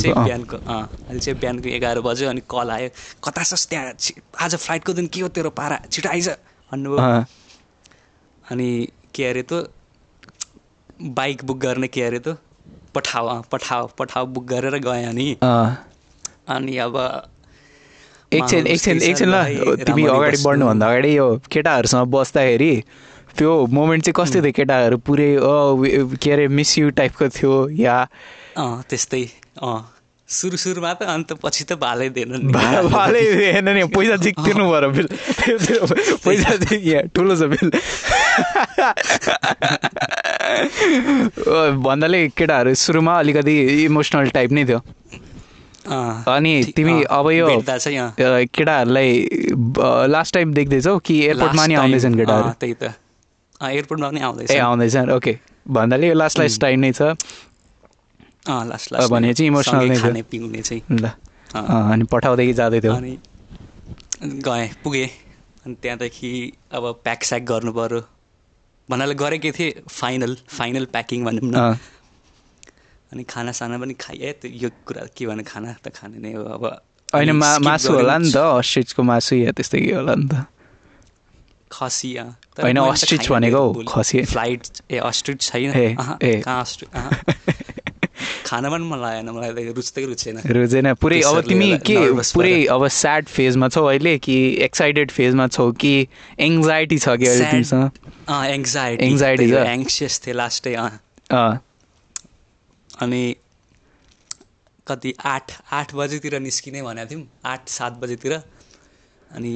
[0.00, 2.88] चाहिँ बिहानको अँ अहिले चाहिँ बिहानको एघार बज्यो अनि कल आयो।
[3.24, 3.92] कता छस् त्यहाँ?
[4.44, 5.78] आज फ्लाइटको दिन के हो तेरो पारा?
[5.90, 6.28] छिटो आइज
[6.72, 7.24] भन्नुभयो।
[8.44, 8.70] अनि
[9.14, 9.72] के अरे त
[11.00, 12.36] बाइक बुक गर्ने के अरे त
[12.94, 15.28] पठाऊ अँ, पठाऊ पठाऊ बुक गरेर गएँ अनि।
[16.52, 16.96] अनि अब
[18.32, 22.72] एकछिन एकछिन एकछिन ल तिमी अगाडि। बढ्नुभन्दा अगाडि यो केटाहरूसँग बस्दाखेरि
[23.38, 24.96] त्यो मोमेन्ट चाहिँ कस्तो थियो केटाहरू?
[24.98, 25.30] पुरै
[26.22, 27.96] के अरे मिस यु टाइपको थियो या?
[28.56, 29.24] अँ त्यस्तै
[29.62, 29.80] अँ।
[30.28, 32.52] सुरु सुरुमा त अन्त पछि त भालै दिएन नि।
[32.88, 35.06] भाले हेर्न नि पैसा चाहिँ तिर्नु पऱ्यो बिल।
[36.24, 37.68] पैसा चाहिँ यहाँ ठुलो छ बिल।
[41.36, 44.80] अ, भन्नाले केटाहरू सुरुमा अलिकति इमोसनल टाइप नै थियो।
[46.32, 49.10] अनि तिमी अब यो केटाहरूलाई
[50.08, 52.50] लास्ट टाइम देख्दैछौ कि एयरपोर्टमा नि आउँदैछन् केटाहरू?
[52.60, 52.96] त्यही त।
[53.62, 55.38] एयरपोर्टमा पनि आउँदैछ। ए आउँदैछन् ओके।
[55.70, 57.02] भन्नाले यो लास्ट लास्ट टाइम नै छ।
[58.46, 61.10] अँ लास्ट लास्ट भने चाहिँ emotional नै। खाने पिउने चाहिँ। ल।
[61.54, 63.12] अनि पठाउँदै जाँदै थियो। अनि
[64.42, 65.08] गएँ पुगेँ।
[65.64, 66.30] अनि त्यहाँदेखि
[66.72, 68.00] अब प्याक स्याक गर्नु पऱ्यो
[68.88, 71.56] भन्नाले गरेकै थिएँ। फाइनल फाइनल प्याकिङ भनौँ न
[73.12, 76.64] अनि खानासाना पनि खाएँ। यो कुरा के भने खाना त खाने नै हो। अब
[77.14, 80.34] होइन मा मासु। होला नि त। अस्ट्रिचको मासु या त्यस्तै के होला नि त।
[81.72, 87.10] खसी होइन, खाइनँ भनेको। खसी। फ्लाइट ए अस्ट्रिच छैन ए। कहाँ अस्ट्रिच अहँ।
[88.46, 91.96] खान पनि मन लागेन मलाई त रुच्दै रुचेन रुचेन पुरै अब तिमी के
[92.36, 95.94] पुरै। अब स्याड फेजमा छौ अहिले कि एक्साइटेड फेजमा छौ कि
[96.38, 97.90] एङ्जाइटी छ कि अहिले तिमीसँग
[98.30, 99.64] एङ्जाइटी Anxiety छ?
[99.72, 100.74] एङ्सियस थिएँ लास्टै
[103.00, 103.22] अनि
[104.86, 108.32] कति आठ आठ बजीतिर निस्किने भनेको थियौँ आठ सात बजीतिर
[109.32, 109.54] अनि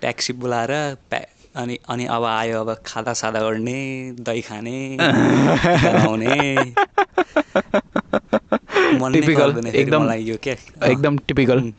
[0.00, 0.72] ट्याक्सी बोलाएर
[1.10, 1.24] प्या
[1.56, 3.78] अनि अनि अब आयो अब खाँदा सादा गर्ने
[4.20, 4.76] दही खाने
[6.06, 6.36] आउने
[9.12, 9.34] फेरि
[9.78, 11.72] एकदम- यो क्या अँ, एकदम टिपिकल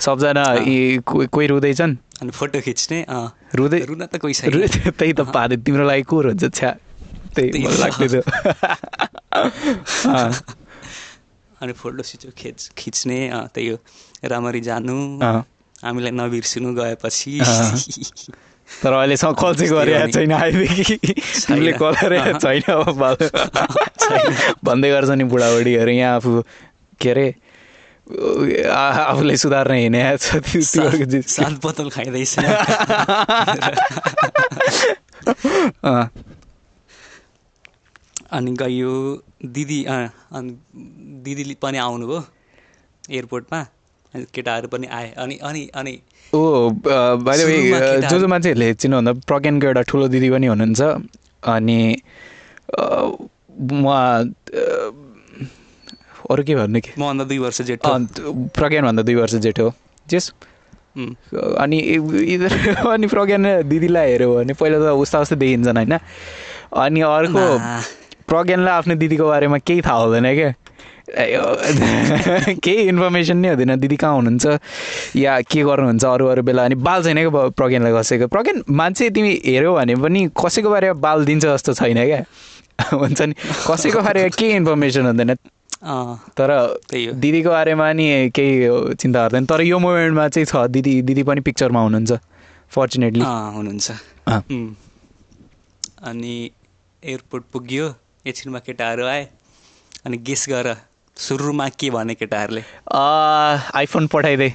[0.00, 2.98] सबजना। यी को- कोही रुँदैछन् अनि फोटो खिच्ने
[3.54, 4.66] रुँदै रुन त कोही छैन।
[4.98, 6.70] त्यही त पारे तिम्रो लागि को हुन्छ छ्या?
[7.34, 8.22] त्यही त्यही मलाई त। लाग्दै थियो
[10.12, 10.30] अँ,
[11.62, 13.18] अनि फोटो सिचो खिच खिच्ने
[13.54, 13.76] त्यही हो।
[14.30, 14.96] राम्ररी जानु।
[15.82, 17.32] हामीलाई नबिर्सिनु गएपछि।
[18.82, 22.62] तर अहिलेसम्म कल चाहिँ गरे अनि- छैन आएदेखि तिमीले कल गरे अहँ। छैन
[24.64, 26.32] भन्दै गर्छ नि बुढाबुढीहरू यहाँ आफू
[27.00, 27.26] के अरे
[28.68, 32.32] आफूलाई सुधार्न हिँडे छ त्यो- सात बोतल खाइँदैछ।
[38.32, 38.92] अनि गयो
[39.44, 40.50] दिदी अनि
[41.24, 42.20] दिदी पनि आउनुभयो
[43.10, 43.60] एयरपोर्टमा।
[44.14, 45.94] अनि केटाहरू पनि आए। अनि अनि अनि
[46.34, 46.40] ओ
[47.24, 50.80] भाइ सुरुमा जो जो मान्छेहरूले चिन्नुभन्दा प्रज्ञानको एउटा ठुलो दिदी पनि हुनुहुन्छ
[51.54, 51.80] अनि
[52.72, 54.64] उहाँ अ,
[56.32, 56.90] अरू के भन्नु कि?
[56.98, 57.88] मभन्दा दुई वर्ष जेठो।
[58.56, 59.72] प्रज्ञानभन्दा दुई वर्ष जेठो।
[60.08, 60.32] जेस
[60.96, 61.78] अनि
[62.34, 62.52] इधर
[62.86, 65.94] अनि प्रज्ञान दिदीलाई हेऱ्यो भने पहिला त उस्ता उस्तै देखिन्छन् होइन?
[66.72, 67.80] अनि अर्को ना।
[68.28, 70.50] प्रज्ञानलाई आफ्नो दिदीको बारेमा केही थाहा हुँदैन क्या?
[72.62, 74.46] केही इन्फर्मेसन नै हुँदैन। दिदी कहाँ हुनुहुन्छ?
[75.16, 76.64] या के गर्नुहुन्छ अरू अरू बेला?
[76.64, 78.26] अनि बाल छैन क्या प्रज्ञानलाई कसैको?
[78.26, 82.22] प्रज्ञान मान्छे तिमी हेऱ्यौ भने पनि कसैको बारेमा बाल दिन्छ जस्तो छैन क्या?
[82.92, 83.34] हुन्छ नि।
[83.66, 85.34] कसैको बारेमा केही इन्फर्मेसन हुँदैन।
[86.38, 86.50] तर
[86.90, 91.22] त्यही हो। दिदीको बारेमा नि केही चिन्ता गर्दैन। तर यो मोमेन्टमा चाहिँ छ। दिदी दिदी
[91.22, 92.12] पनि पिक्चरमा हुनुहुन्छ
[92.70, 93.90] फर्चुनेटली हुनुहुन्छ.
[96.02, 96.50] अनि
[97.04, 97.94] एयरपोर्ट पुग्यो।
[98.26, 99.28] एकछिनमा केटाहरू आए।
[100.06, 100.76] अनि गेस गर।
[101.22, 102.62] सुरुमा के भने केटाहरूले
[103.80, 104.48] आइफोन पठाइदे।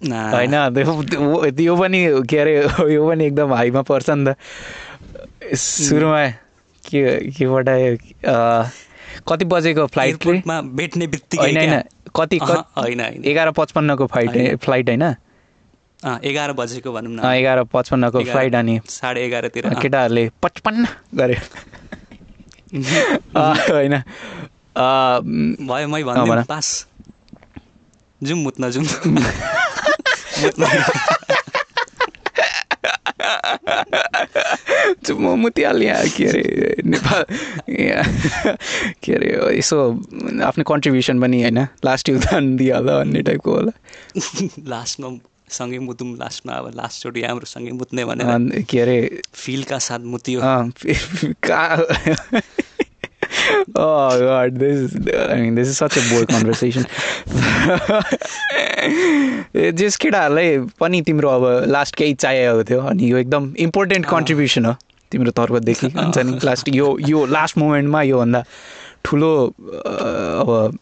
[0.00, 2.54] होइन त्यो त्यो पनि के अरे
[2.94, 4.36] यो पनि एकदम हाईमा पर्छ नि त।
[5.56, 6.22] सुरुमा
[6.84, 7.00] के
[7.32, 7.90] के पठायो?
[9.28, 10.32] कति बजेको फ्लाइट रे?
[10.36, 11.82] एयरपोर्टमा भेट्ने बित्तिकै होइन?
[12.16, 15.04] कति होइन एघार पचपन्नको फ्लाइट। फ्लाइट होइन?
[16.28, 21.36] एघार बजेको भनौँ न। एघार पचपन्नको फ्लाइट अनि साढे एघारतिर। केटाहरूले पचपन्न गरे
[23.36, 23.94] होइन।
[24.76, 26.86] भयो मै अँ, भनिदिउँ भन। पास।
[28.22, 28.84] जाउँ मुत्न जाउँ
[35.14, 36.42] म मुतिहाल्ने यहाँ के अरे
[36.84, 37.24] नेपाल
[39.04, 39.76] के अरे यसो
[40.44, 43.72] आफ्नो कन्ट्रिब्युसन पनि होइन लास्ट योगदान दिइहाल्दा भन्ने टाइपको होला।
[44.74, 45.08] लास्टमा
[45.54, 48.96] सँगै मुतौँ लास्टमा अब लास्टचोटि हाम्रो सँगै मुत्ने भनेर अनि के अरे
[49.34, 50.40] फिलका साथ मुतियो।
[53.76, 56.84] Oh God, this is I mean this is such a bored conversation.
[59.80, 64.64] जस केटाहरूलाई पनि तिम्रो अब लास्ट केही चाहिएको थियो अनि यो एकदम इम्पोर्टेन्ट अँ। कन्ट्रिब्युसन
[64.66, 64.74] हो
[65.12, 68.44] तिम्रो तर्फदेखि हुन्छ नि लास्ट यो यो लास्ट मोमेन्टमा योभन्दा
[69.04, 69.92] ठुलो अ,
[70.42, 70.78] अब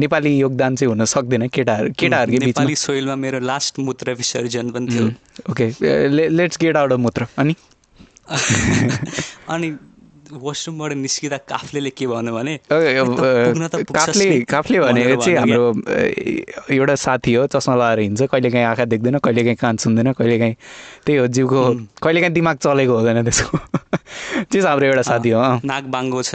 [0.00, 5.06] नेपाली योगदान चाहिँ हुन सक्दैन केटाहरू केटाहरूकै नेपाली सोइलमा मेरो लास्ट मूत्र विसर्जन पनि थियो
[5.50, 5.66] okay
[6.38, 7.54] let's get out of मुत्र अनि
[9.48, 9.70] अनि
[10.32, 14.24] वासरुमबाट निस्किँदा काफ्लेले के भन्यो भने ओके, अब, "ए, त पुग्न त अ, पुग्छस् काफ्ले
[14.30, 15.64] नि" काफ्ले भनेको चाहिँ हाम्रो
[16.74, 20.54] एउटा साथी हो चस्मा लगाएर हिँड्छ कहिलेकाहीँ आँखा देख्दैन कहिलेकाहीँ कान सुन्दैन कहिलेकाहीँ
[21.06, 21.60] त्यही हो जिउको
[22.02, 23.58] कहिलेकाहीँ दिमाग चलेको हुँदैन त्यसको।
[24.50, 26.34] त्यो चाहिँ हाम्रो एउटा साथी हो। नाक बाङ्गो छ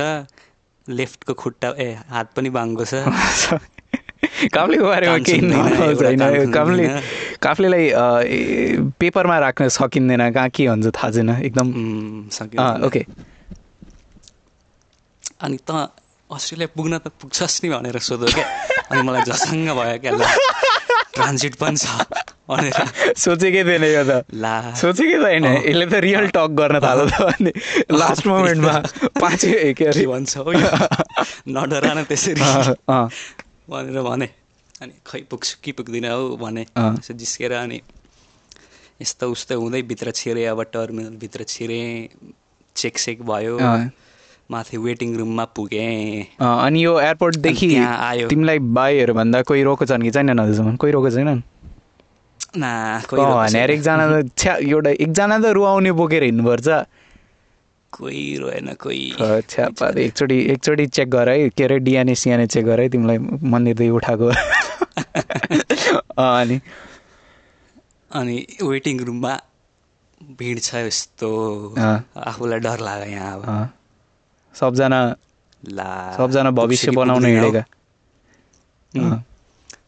[0.87, 3.03] लेफ्टको खुट्टा ए हात पनि बाङ्गो छ।
[4.53, 6.85] काफ्लेको बारेमा केही छैन काफ्ले।
[7.41, 7.85] काफ्लेलाई
[9.01, 11.67] पेपरमा राख्न सकिँदैन कहाँ के हुन्छ थाहा छैन एकदम।
[12.85, 13.05] ओके।
[15.45, 15.69] अनि त
[16.29, 18.45] अस्ट्रेलिया पुग्न त पुग्छस् नि भनेर सोध्यो क्या
[18.91, 20.21] अनि मलाई झसङ्ग भयो क्या ल
[21.15, 21.87] ट्रान्जिट पनि छ
[22.49, 22.75] भनेर
[23.23, 24.11] सोचेकै थिएन यो त
[24.43, 27.51] ला सोचेकै छैन यसले त रियल टक गर्न थाल्यो त अनि
[28.01, 28.75] लास्ट मोमेन्टमा
[29.21, 29.41] पाँच
[29.77, 32.33] के अरे भन्छ हो न त्यसरी
[33.71, 34.27] भनेर भने
[34.81, 37.79] अनि खै पुग्छु कि पुग्दिनँ हौ भने। त्यसो जिस्केर अनि
[39.01, 41.87] यस्तो उस्तो हुँदै भित्र छिरेँ अब टर्मिनलभित्र छिरेँ
[42.75, 43.89] चेकसेक भयो अँ।
[44.51, 50.03] माथि वेटिङ रुममा पुगेँ। अनि यो एयरपोर्टदेखि त्यहाँ आयो। तिमीलाई भाइहरू भन्दा कोही रोएको छन्
[50.03, 51.41] कि छैनन् अहिलेसम्म कोही रोएको छैनन्?
[52.57, 52.71] ना
[53.09, 56.67] कोही अँ, रोएको भने छैन। एकजना त छ्या एउटा एकजना त रुवाउने बोकेर हिँड्नुपर्छ।
[57.93, 59.03] कोही रोएन कोही।
[59.49, 63.17] छ्यापा एकचोटि एकचोटि चेक गर है। के अरे डिएनए सिएनए चेक गर है। तिमीलाई
[63.51, 64.27] मन्दिरदेखि उठाएको।
[66.21, 66.59] अनि?
[68.11, 69.33] अनि वेटिङ रुममा
[70.39, 71.29] भिड छ यस्तो।
[72.29, 73.43] आफूलाई डर लाग्यो यहाँ अब।
[74.55, 74.99] सबजना
[75.63, 77.25] ला सबजना भविष्य बनाउन?
[77.25, 77.63] हिँडेका।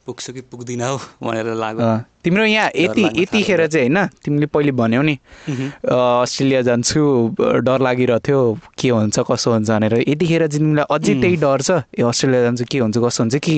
[0.06, 1.88] पुग्छु कि पुग्दिनँ हौ भनेर लाग्यो।
[2.23, 5.15] तिम्रो यहाँ यति यतिखेर। चाहिँ होइन तिमीले पहिले भन्यौ नि
[5.88, 7.02] अस्ट्रेलिया जान्छु
[7.39, 8.39] डर लागिरहेको
[8.80, 12.65] के हुन्छ कसो हुन्छ भनेर। यतिखेर चाहिँ तिमीलाई अझै त्यही डर छ ए अस्ट्रेलिया जान्छु
[12.67, 13.54] के हुन्छ कसो हुन्छ कि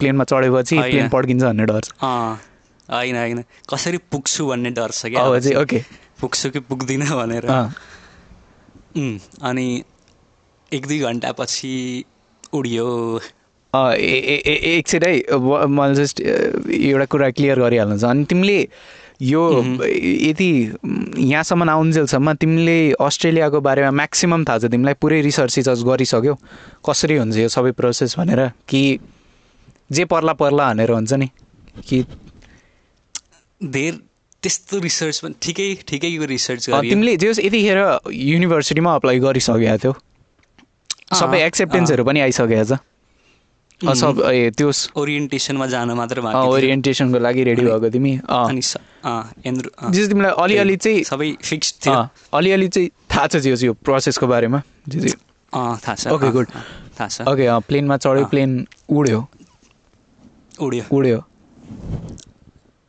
[0.00, 1.92] प्लेनमा चढेपछि। प्लेन पड्किन्छ भन्ने डर छ।
[2.88, 5.20] होइन होइन। कसरी पुग्छु भन्ने डर छ क्या?
[5.60, 5.84] ओके।
[6.20, 7.44] पुग्छु कि पुग्दिनँ भनेर।
[9.44, 9.66] अनि
[10.74, 11.72] एक दुई घन्टापछि
[12.54, 12.86] उडियो।
[13.74, 15.12] एकछिन है
[15.68, 18.58] मैले जस्ट एउटा कुरा क्लियर गरिहाल्नु छ अनि तिमीले
[19.22, 19.42] यो
[20.28, 20.50] यति
[21.18, 26.34] यहाँसम्म आउन्जेलसम्म तिमीले अस्ट्रेलियाको बारेमा म्याक्सिमम् थाहा छ तिमीलाई पुरै रिसर्च सिसर्च गरिसक्यौ।
[26.86, 28.40] कसरी हुन्छ यो सबै प्रोसेस भनेर?
[28.68, 28.98] कि
[29.92, 31.28] जे पर्ला पर्ला भनेर हुन्छ नि?
[31.86, 32.04] कि
[33.60, 33.92] धेर
[34.42, 37.78] त्यस्तो रिसर्च पनि ठिकै ठिकैको रिसर्च तिमीले जे होस् यतिखेर
[38.12, 39.94] युनिभर्सिटीमा अप्लाई गरिसकेका थियौ।
[41.12, 42.78] सबै एक्सेप्टेन्सहरू पनि आइसकेको छ।
[43.84, 48.12] सब ए त्यो ओरिएन्टेसनमा जान मात्र थियो। ओरिएन्टेसनको लागि रेडी भएको तिमी?
[49.44, 51.98] तिमीलाई अलिअलि चाहिँ सबै फिक्स थियो।
[52.32, 54.62] अलिअलि चाहिँ थाहा छ जे होस् यो प्रोसेसको बारेमा?
[55.52, 56.48] थाहा छ। Good.
[56.48, 56.62] अँ,
[56.96, 58.50] थाहा छ। ओके प्लेनमा चढ्यो। प्लेन
[58.88, 59.20] उड्यो।
[60.60, 61.18] उड्यो। उड्यो।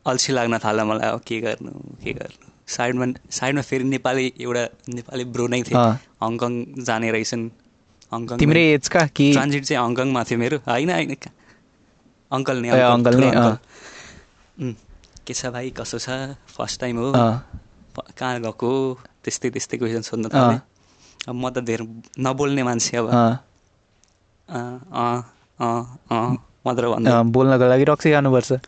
[0.06, 1.70] अल्छी लाग्न थाल्यो मलाई। अब के गर्नु
[2.02, 2.46] के गर्नु?
[2.66, 6.52] साइडमा साइडमा फेरि नेपाली एउटा नेपाली ब्रो नै अँ। हङकङ
[6.86, 7.50] जाने रहेछन्।
[8.16, 10.58] हङकङ तिम्रै एजका कि ट्रान्जिट चाहिँ हङकङमा थियो मेरो?
[10.66, 11.34] होइन होइन का-
[12.32, 13.28] अङ्कल नै अङ्कल नै,
[15.26, 16.08] के छ भाइ कसो छ?
[16.48, 17.10] फर्स्ट टाइम हो।
[18.12, 18.70] कहाँ गएको?
[19.24, 20.58] त्यस्तै त्यस्तै क्वेसन सोध्न थालेँ।
[21.28, 21.80] अब म त धेर
[22.20, 23.32] नबोल्ने मान्छे अब। अँ,
[24.48, 25.20] अँ अँ
[25.60, 28.58] अँ अँ मात्र भन्दै। बोल्नको लागि रक्सी खानुपर्छ।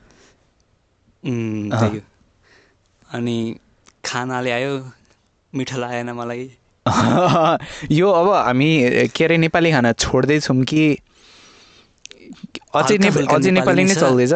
[3.11, 3.37] अनि
[4.05, 4.73] खाना ल्यायो
[5.53, 6.45] मिठो लागेन मलाई।
[7.93, 8.71] यो अब हामी
[9.15, 10.99] के अरे नेपाली खाना छोड्दैछौँ कि
[12.75, 14.33] अझै हल्का नेपा फुल्का अझै नेपाली नेपाली नै। चल्दैछ?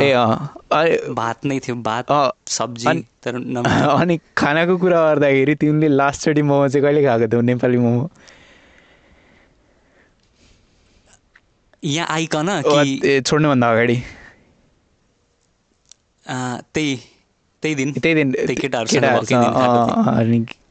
[0.00, 2.06] ए भात नै थियो भात
[2.48, 3.34] सब्जी अनि- तर
[4.00, 8.10] अनि खानाको कुरा गर्दाखेरि तिमीले लास्टचोटि मोमो चाहिँ कहिले खाएको थियौ नेपाली मोमो?
[11.84, 13.96] यहाँ आइकन कि छोड्नुभन्दा अगाडि।
[16.74, 16.96] त्यही
[17.62, 18.56] त्यही दिन। त्यही दिन त्यही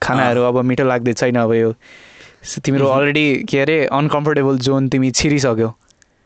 [0.04, 1.72] खानाहरू अब मिठो लाग्दै छैन अब यो।
[2.62, 5.70] तिम्रो अलरेडी के अरे अनकम्फर्टेबल जोन तिमी छिरिसक्यौ।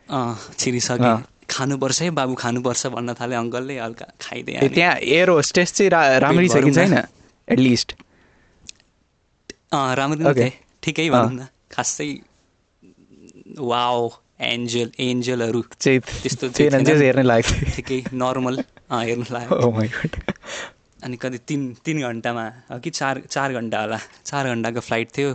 [0.09, 5.73] अँ छिरिसकेँ। अँ। खानुपर्छ है बाबु खानुपर्छ भन्न थाले अङ्कलले हल्का खाइदिएँ। त्यहाँ एयर होस्टेस
[5.73, 6.93] चाहिँ रा राम्रै छ कि। छैन?
[7.47, 7.95] एटलिस्ट
[9.71, 10.41] अँ राम्रै नै Okay.
[10.41, 12.09] थिएँ ठिकै भनौँ न। खासै
[13.69, 14.01] वाओ
[14.47, 16.47] एन्जल एन्जलहरू चाहिँ त्यस्तो
[17.01, 18.57] हेर्नै लाग्थ्यो ठिकै नर्मल
[18.91, 19.57] हेर्नु लाग्यो.
[21.03, 25.29] अनि कति तिन तिन घन्टामा हो कि चार चार घन्टा होला। चार घन्टाको फ्लाइट थियो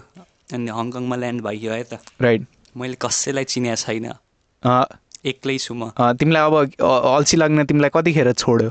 [0.53, 2.47] अनि हङकङमा ल्यान्ड भइयो है त। राइट
[2.77, 4.07] मैले कसैलाई चिनेको छैन।
[5.23, 8.71] एक्लै छु म। तिमीलाई अब अल्छी लाग्न तिमीलाई कतिखेर छोड्यो?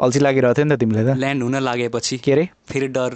[0.00, 2.44] अल्छी लागिरहेको थियो नि त तिमीलाई त। ल्यान्ड हुन लागेपछि। के अरे?
[2.68, 3.12] फेरि डर।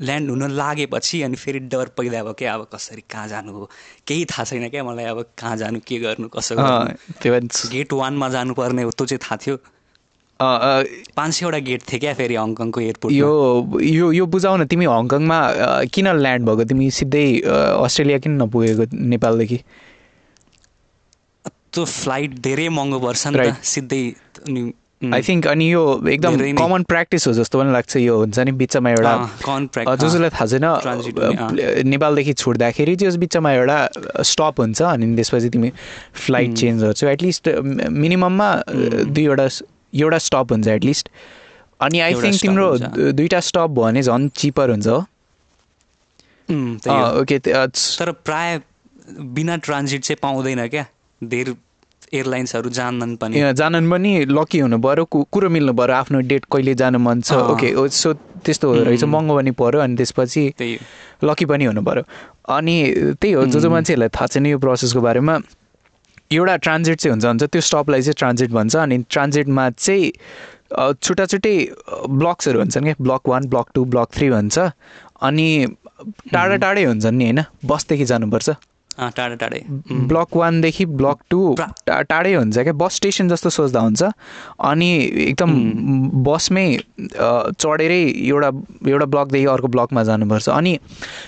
[0.00, 3.68] ल्यान्ड हुन लागेपछि अनि फेरि डर पैदा भयो क्या। अब कसरी कहाँ जानु हो?
[4.06, 8.82] केही थाहा छैन क्या मलाई अब कहाँ जानु के गर्नु कसो गर्नु। गेट वानमा जानुपर्ने
[8.86, 9.56] हो त्यो चाहिँ थाहा थियो।
[10.40, 13.30] पाँच सयवटा गेट थियो क्या फेरि हङकङको एयरपोर्ट यो
[13.80, 15.38] यो यो बुझाउ न तिमी हङकङमा
[15.92, 16.64] किन ल्यान्ड भएको?
[16.64, 19.58] तिमी सिधै अस्ट्रेलिया किन नपुगेको नेपालदेखि?
[21.72, 24.02] त्यो फ्लाइट धेरै महँगो पर्छ नि सिधै
[24.48, 24.72] अनि,
[25.14, 28.52] आई थिङ्क अनि यो एकदम। कमन प्र्याक्टिस हो जस्तो पनि लाग्छ यो हुन्छ नि?
[28.60, 29.12] बिचमा एउटा
[29.96, 33.78] जो जसलाई थाहा छैन नेपालदेखि छुट्दाखेरि त्यस बिचमा एउटा
[34.32, 35.70] स्टप हुन्छ अनि त्यसपछि तिमी
[36.26, 37.48] फ्लाइट चेन्ज गर्छौ एटलिस्ट
[38.04, 38.48] मिनिमममा
[39.16, 39.48] दुईवटा
[39.94, 41.08] एउटा स्टप हुन्छ एटलिस्ट
[41.80, 42.66] अनि आई थिङ्क तिम्रो
[43.12, 45.00] दुईवटा स्टप भयो भने झन् चिपर हुन्छ हो।
[47.20, 48.60] ओके तर प्राय
[49.36, 50.84] बिना ट्रान्जिट चाहिँ पाउँदैन क्या।
[51.22, 51.54] धेरै
[52.14, 56.98] एयरलाइन्सहरू जान्दैनन् पनि। जानन् पनि लकी हुनु पऱ्यो। कुरो मिल्नु पऱ्यो। आफ्नो डेट कहिले जानु
[56.98, 58.12] मन छ। ओके सो
[58.46, 60.78] त्यस्तो रहेछ। महँगो पनि पऱ्यो अनि त्यसपछि त्यही
[61.24, 62.02] लकी पनि हुनु पऱ्यो।
[62.46, 62.74] अनि
[63.20, 65.34] त्यही हो जो जो मान्छेहरूलाई थाहा छैन यो प्रोसेसको बारेमा।
[66.32, 70.12] एउटा ट्रान्जिट चाहिँ हुन्छ हुन्छ। त्यो स्टपलाई चाहिँ ट्रान्जिट भन्छ अनि ट्रान्जिटमा चाहिँ
[71.02, 71.54] छुट्टा छुट्टै
[72.10, 74.58] ब्लक्सहरू हुन्छन् क्या। Block one block two block three भन्छ।
[75.22, 75.48] अनि
[76.32, 77.42] टाढा टाढै हुन्छन् नि होइन?
[77.64, 78.48] बसदेखि जानुपर्छ।
[78.98, 79.60] टाढा टाढै।
[80.10, 81.40] ब्लक वानदेखि ब्लक टू
[81.88, 82.72] टाढै हुन्छ क्या?
[82.72, 84.02] बस स्टेसन जस्तो सोच्दा हुन्छ।
[84.60, 84.90] अनि
[85.24, 85.50] एकदम
[86.24, 86.66] बसमै
[87.00, 88.50] चढेरै एउटा
[88.88, 90.78] एउटा ब्लकदेखि अर्को ब्लकमा जानुपर्छ। अनि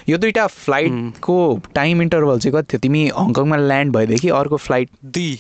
[0.09, 1.37] यो दुइटा फ्लाइटको
[1.75, 2.81] टाइम इन्टरभल चाहिँ कति थियो?
[2.81, 5.39] तिमी हङकङमा ल्यान्ड भएदेखि अर्को फ्लाइट दुई।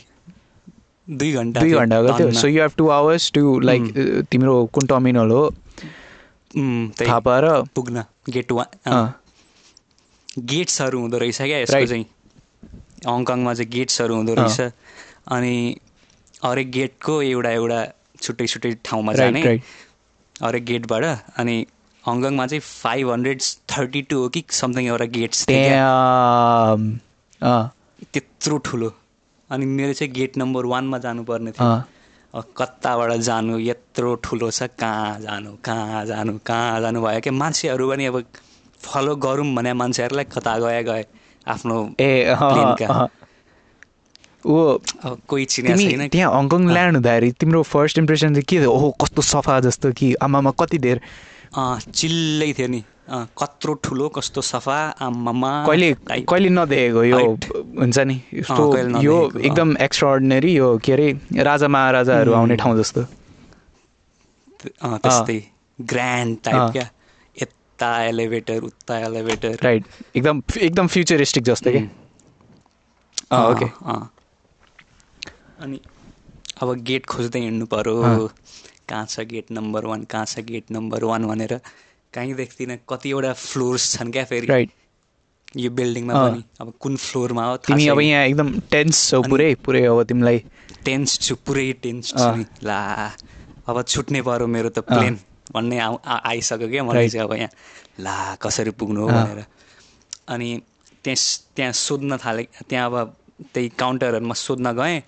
[1.09, 3.83] दुई घन्टा दुई थियो। घन्टाको थियो। धनमा। So you have two hours to like
[4.31, 5.49] तिम्रो कुन टर्मिनल हो?
[7.01, 9.13] थाहा पाएर। पुग्न। गेट वान
[10.39, 11.87] गेट्सहरू हुँदो रहेछ क्या यसको.
[11.87, 12.05] चाहिँ।
[13.07, 14.61] हङकङमा चाहिँ गेट्सहरू हुँदो रहेछ।
[15.31, 15.55] अनि
[16.45, 17.81] हरेक गेटको एउटा एउटा
[18.23, 19.41] छुट्टै छुट्टै ठाउँमा जाने
[20.43, 21.05] हरेक गेटबाट।
[21.39, 21.57] अनि
[22.05, 25.45] हङकङमा चाहिँ फाइभ हन्ड्रेड थर्टी टू हो कि समथिङ एउटा गेट्स
[28.13, 28.91] त्यत्रो ठुलो।
[29.51, 34.63] अनि मेरो चाहिँ गेट नम्बर वानमा जानुपर्ने थियो। कताबाट जानु यत्रो ठुलो छ?
[34.79, 35.51] कहाँ जानु?
[35.65, 36.39] कहाँ जानु?
[36.47, 37.01] कहाँ जानु?
[37.03, 38.17] भयो क्या मान्छेहरू पनि अब
[38.81, 41.05] फलो गरौँ भने मान्छेहरूलाई कता गए गए।
[41.49, 42.37] आफ्नो ए।
[44.47, 44.79] ऊ
[45.29, 48.71] कोही चिने छैन त्यहाँ हङकङ ल्यान्ड हुँदाखेरि तिम्रो फर्स्ट इम्प्रेसन चाहिँ के थियो?
[48.71, 51.01] ओहो कस्तो सफा जस्तो कि आमामा कति धेर?
[51.57, 55.91] चिल्लै थियो नि। कत्रो ठुलो कस्तो सफा आमामा कहिले।
[56.29, 57.19] कहिले नदेखेको यो.
[57.81, 58.17] हुन्छ नि?
[58.35, 61.09] यस्तो यो। एकदम एक्स्ट्रा यो के अरे
[61.49, 63.03] राजा महाराजाहरू आउने ठाउँ जस्तो।
[64.85, 65.39] त्यस्तै।
[65.81, 66.87] ग्रान्ड। टाइप क्या?
[67.79, 69.85] यता एलिभेटर उता एलिभेटर राइट
[70.17, 71.71] एकदम एकदम फ्युचरिस्टिक जस्तो
[73.31, 73.67] अँ ओके।
[75.63, 75.81] अनि
[76.63, 78.29] अब गेट खोज्दै हिँड्नु पर्यो। अँ।
[78.89, 81.55] कहाँ छ गेट नम्बर वान कहाँ छ गेट नम्बर वान भनेर
[82.13, 84.47] कहीँ देख्दिनँ। कतिवटा फ्लोर्स छन् क्या फेरि?
[84.49, 84.71] राइट
[85.57, 87.57] यो बिल्डिङमा। पनि। अब कुन फ्लोरमा हो?
[87.67, 90.39] तिमी अब यहाँ एकदम टेन्स छौ पुरै पुरै अब तिमीलाई।
[90.85, 92.81] टेन्स छु पुरै टेन्स छु ला
[93.69, 95.19] अब छुट्ने पऱ्यो मेरो त प्लेन
[95.55, 97.51] भन्ने आउ आइसक्यो क्या मलाई चाहिँ अब यहाँ
[98.01, 99.09] ला कसरी पुग्नु हो?
[99.09, 99.45] भनेर।
[100.29, 100.49] अनि
[101.05, 101.17] त्यहाँ
[101.57, 102.95] त्यहाँ सोध्न थालेँ त्यहाँ अब
[103.55, 105.03] त्यही काउन्टरहरूमा सोध्न गएँ।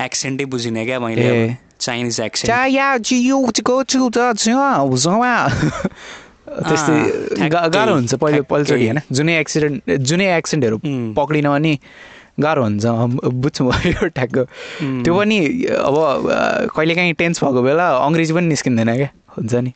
[0.00, 2.54] एक्सेन्टै बुझिनँ क्या मैले चाइनिज एक्सेन्ट
[7.74, 9.00] गाह्रो हुन्छ पहिले पहिलोचोटि होइन?
[9.12, 10.78] जुनै एक्सिडेन्ट जुनै एक्सिडेन्टहरू
[11.14, 11.72] पक्रिन भने
[12.40, 12.84] गाह्रो हुन्छ।
[13.42, 14.36] बुझ्छु म यो ठ्याक्क।
[15.04, 15.96] त्यो पनि अब
[16.74, 19.72] कहिलेकाहीँ टेन्स भएको बेला अङ्ग्रेजी पनि निस्किँदैन क्या। हुन्छ नि?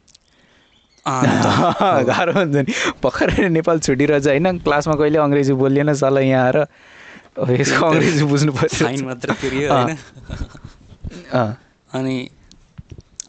[2.09, 2.73] गाह्रो हुन्छ नि।
[3.03, 4.59] भर्खर नेपाल छुटिरहेछ होइन?
[4.63, 5.95] क्लासमा कहिले अङ्ग्रेजी बोलिएन?
[5.95, 6.67] साला यहाँ आएर
[7.59, 8.83] यसको अङ्ग्रेजी बुझ्नु पर्छ।
[11.95, 12.29] अनि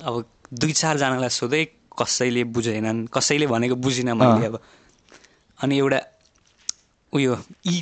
[0.04, 1.66] अब दुई चारजनालाई सोधेँ
[2.00, 3.06] कसैले बुझेनन्?
[3.14, 4.60] कसैले भनेको बुझिनँ मैले। अब।
[5.62, 6.02] अनि एउटा
[7.14, 7.82] उयो यी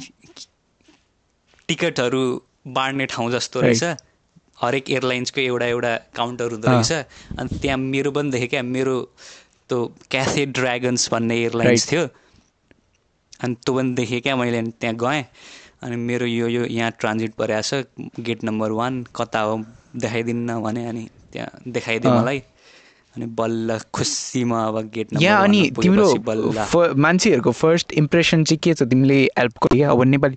[1.67, 2.23] टिकटहरू
[2.67, 3.83] बाँड्ने ठाउँ जस्तो Right.
[3.83, 3.97] रहेछ।
[4.61, 6.91] हरेक एयरलाइन्सको एउटा एउटा काउन्टर हुँदो। रहेछ
[7.39, 8.95] अनि त्यहाँ मेरो पनि देखेँ क्या मेरो
[9.69, 9.77] त्यो
[10.11, 11.91] क्याथे ड्रागन्स भन्ने एयरलाइन्स.
[11.91, 12.03] थियो
[13.43, 15.23] अनि त्यो पनि देखेँ क्या मैले अनि त्यहाँ गएँ
[15.83, 19.57] अनि मेरो यो यो यहाँ ट्रान्जिट परेको छ गेट नम्बर वान कता हो
[19.97, 21.03] देखाइदिन्न भने अनि
[21.33, 22.39] त्यहाँ देखाइदियो। मलाई
[23.15, 26.07] अनि बल्ल खुसीमा अब गेट यहाँ अनि तिम्रो
[26.95, 28.83] मान्छेहरूको फर्स्ट इम्प्रेसन चाहिँ के छ?
[28.87, 30.35] तिमीले हेल्पको अब नेपाली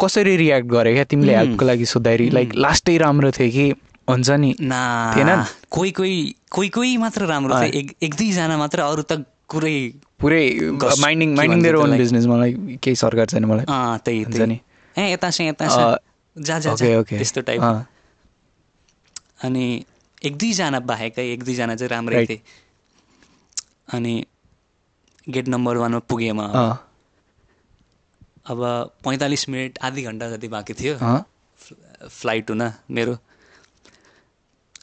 [0.00, 2.30] कसरी रियाक्ट गरे क्या तिमीले। हेल्पको लागि सोद्धाखेरि?
[2.30, 3.66] लाइक लास्टै राम्रो थियो कि
[4.08, 4.54] हुन्छ नि?
[4.60, 4.82] ना।
[5.16, 5.42] थिएनन्?
[5.70, 6.18] कोही कोही
[6.52, 9.76] कोही कोही मात्र राम्रो। थियो एक एक दुईजना मात्र अरू त कुरै
[10.20, 10.44] पुरै
[10.78, 11.96] minding minding their own?
[11.98, 13.66] Business मलाई केही सरकार छैन मलाई।
[14.06, 14.60] त्यही हुन्छ नि?
[14.94, 15.98] ए यता छ यता छ।
[16.36, 17.62] जा जा ओके जा। ओके त्यस्तो टाइप
[19.44, 19.66] अनि
[20.24, 22.26] एक दुईजना बाहेकै एक दुईजना चाहिँ राम्रै.
[22.26, 22.40] थिए।
[23.92, 24.14] अनि
[25.26, 26.40] गेट नम्बर वानमा पुगेँ म
[28.46, 28.60] अब।
[29.04, 30.94] पैँतालिस मिनट आधी घन्टा जति बाँकी थियो।
[32.08, 33.16] फ्लाइट हुन मेरो।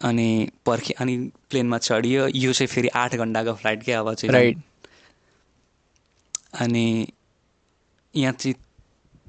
[0.03, 0.27] अनि
[0.65, 1.17] पर्खे अनि
[1.49, 4.57] प्लेनमा चढियो। यो चाहिँ फेरि आठ घन्टाको फ्लाइट क्या अब चाहिँ। राइट
[6.61, 7.07] अनि
[8.15, 8.55] यहाँ चाहिँ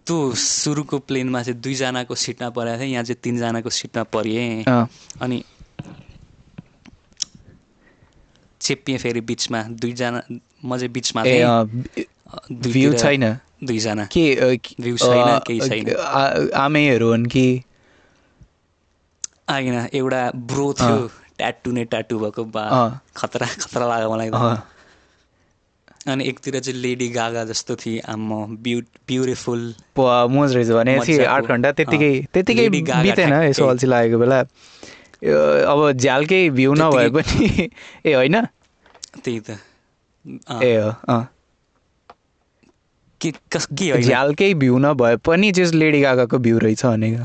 [0.06, 4.64] त्यो सुरुको प्लेनमा चाहिँ दुईजनाको सिटमा परेको थिएँ यहाँ चाहिँ तिनजनाको सिटमा परिएँ।
[5.22, 5.42] अनि
[8.64, 10.20] चेपिएँ फेरि बिचमा दुईजना
[10.64, 11.22] म चाहिँ बिचमा
[12.68, 13.24] भ्यू छैन?
[13.64, 14.24] दुईजना। के
[14.80, 15.92] भ्यू छैन, केही छैन।
[16.56, 17.46] आमैहरू हुन् कि?
[19.50, 20.96] आएन एउटा ब्रो थियो
[21.38, 22.64] ट्याटु नै ट्याटु भएको बा।
[23.16, 24.30] खतरा खतरा लाग्यो मलाई
[26.06, 29.62] अनि एकतिर चाहिँ लेडी गागा जस्तो थिएँ आम्म ब्यु ब्युटिफुल।
[30.30, 30.96] मोज रहेछ भने।
[31.26, 31.70] आठ घन्टा
[32.50, 34.42] लेडी गागा बितेन। यसो अल्छी लागेको बेला।
[35.24, 37.68] अब झ्यालकै भ्यू नभए पनि
[38.06, 38.40] ए होइन?
[39.24, 39.58] त्यही त।
[40.62, 41.22] ए हो अँ।
[43.20, 44.02] के कस के होइन?
[44.02, 47.22] झ्यालकै भ्यू नभए पनि जस लेडी गागाको भ्यू रहेछ भनेको।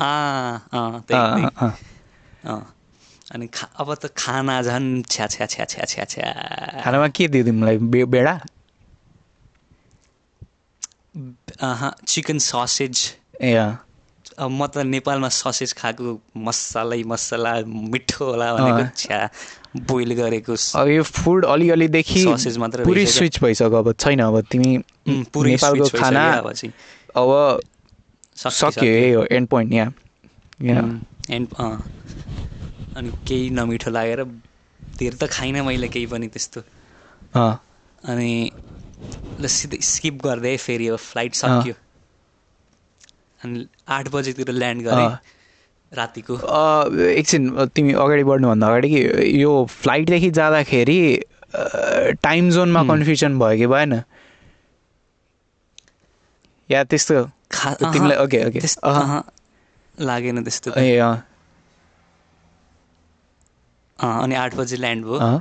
[3.32, 7.44] अनि खा अब त खाना झन् छ्या छ्या छ्या छ्या छ्या छ्या। खानामा के दियो
[7.44, 7.78] तिमीलाई?
[7.78, 8.40] बे- बेडा?
[12.08, 13.54] Chicken sausage. ए
[14.40, 19.20] अब म त नेपालमा ससेज खाएको मसलै मसला मिठो होला भनेको। छ्या
[19.90, 23.06] बोइल गरेको अब यो फुड अलिअलिदेखि Sausage मात्र पुरै?
[23.06, 24.72] स्विच भइसक्यो अब छैन अब तिमी
[25.34, 27.30] पुरै नेपालको खाना अब
[28.38, 29.94] सक्यो, सक्यो है एन्ड पोइन्ट यहाँ
[30.62, 30.84] यहाँ
[31.36, 31.48] एन्ड
[32.98, 34.24] अनि केही नमिठो लागेर
[35.00, 36.62] धेर त खाइनँ मैले केही पनि त्यस्तो।
[37.36, 38.32] अनि
[39.42, 41.76] ल सिधै स्किप गर्दै फेरि अब फ्लाइट सक्यो।
[43.44, 45.10] अनि आठ बजीतिर ल्यान्ड गरेँ।
[45.92, 46.36] रातिको।
[47.02, 49.02] एकछिन तिमी अगाडि बढ्नुभन्दा अगाडि कि
[49.42, 51.00] यो फ्लाइटदेखि जाँदाखेरि
[52.22, 53.94] टाइम जोनमा कन्फ्युजन भयो कि भएन?
[56.70, 57.24] या त्यस्तो?
[57.82, 58.60] तिमीलाई ओके ओके।
[59.98, 61.00] लागेन त्यस्तो। ए
[64.00, 65.40] अनि आठ बजी ल्यान्ड भयो।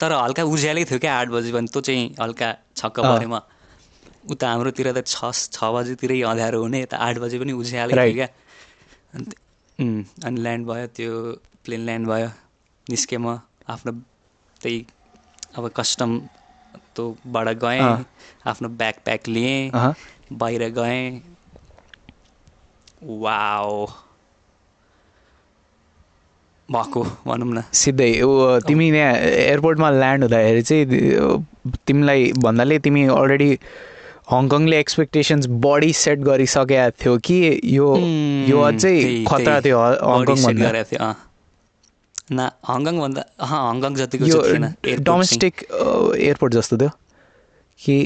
[0.00, 3.40] तर हल्का उज्यालै थियो क्या आठ बजी भने त्यो चाहिँ हल्का छक्क। परेँ म
[4.24, 8.14] उता हाम्रोतिर त छ छ बजीतिरै अँध्यारो हुने यता आठ बजी पनि उज्यालै Right.
[8.14, 8.28] क्या
[9.14, 9.40] अनि त-
[9.78, 11.10] उम्, अनि ल्यान्ड भयो त्यो
[11.64, 12.28] प्लेन ल्यान्ड भयो
[12.86, 13.92] निस्केँ म आफ्नो
[14.60, 14.78] त्यही
[15.54, 16.10] अब कस्टम
[16.96, 18.04] तँबाट गएँ।
[18.46, 19.72] आफ्नो ब्याग प्याक लिएँ।
[20.34, 21.04] बाहिर गएँ
[23.16, 23.86] वाओ
[26.68, 28.30] भएको भनौँ न सिधै ऊ
[28.62, 30.84] तिमी यहाँ एयरपोर्टमा ल्यान्ड हुँदाखेरि चाहिँ
[31.86, 33.50] तिमीलाई भन्नाले तिमी अलरेडी
[34.32, 37.88] हङकङले एक्सपेक्टेसन्स बढी सेट गरिसकेका थियो कि यो
[38.50, 38.94] यो अझै
[39.28, 41.10] खतरा। थियो हङकङ गरेको थियो
[42.32, 43.22] न हङकङ भन्दा
[43.52, 44.24] हङकङ जतिको।
[45.10, 46.90] डोमेस्टिक एयरपोर्ट जस्तो थियो
[47.80, 47.96] कि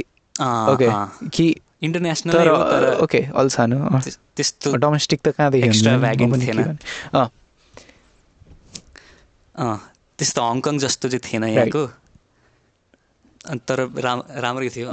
[0.72, 0.90] ओके।
[1.36, 1.46] कि
[1.82, 2.48] इन्टरनेसनल
[3.04, 3.78] ओके अलि सानो
[4.36, 5.76] त्यस्तो डोमेस्टिक त कहाँदेखि हुन्छ?
[5.76, 7.28] extravagant म पनि के थिएन। गर्ने। अँ,
[9.54, 9.76] अँ
[10.18, 11.82] त्यस्तो हङकङ जस्तो चाहिँ थिएन यहाँको
[13.68, 14.88] तर राम राम्रै थियो।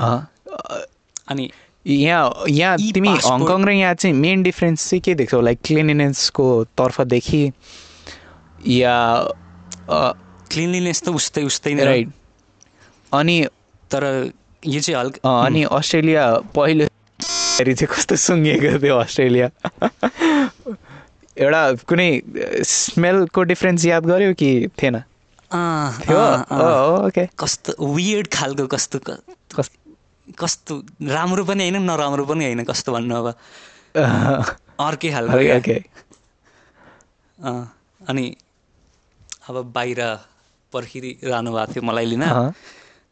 [1.28, 1.50] अनि
[1.86, 5.42] यहाँ यहाँ तिमी हङकङ र यहाँ चाहिँ मेन डिफ्रेन्स चाहिँ के देख्छौ?
[5.42, 6.46] लाइक क्लिनिनेसको
[6.78, 7.44] तर्फदेखि
[8.68, 8.96] या
[9.90, 12.10] क्लिनलिनेस त उस्तै उस्तै नै। राइट
[13.14, 13.38] अनि
[13.92, 14.32] तर
[14.66, 16.88] यो चाहिँ हल्का अनि अस्ट्रेलिया पहिलो
[17.60, 19.48] चाहिँ कस्तो सुँगिएको थियो अस्ट्रेलिया?
[21.38, 22.10] एउटा कुनै
[22.66, 24.52] स्मेलको डिफ्रेन्स याद गर्यो कि
[24.82, 25.04] थिएन?
[27.44, 29.83] कस्तो वियर्ड खालको कस्तो कस्तो
[30.40, 33.28] कस्तो राम्रो पनि होइन नराम्रो पनि होइन कस्तो भन्नु अब?
[34.80, 35.38] अर्कै खालको
[38.10, 38.36] अनि
[39.50, 40.00] अब बाहिर
[40.74, 42.24] पर्खिरहनु भएको थियो मलाई लिन।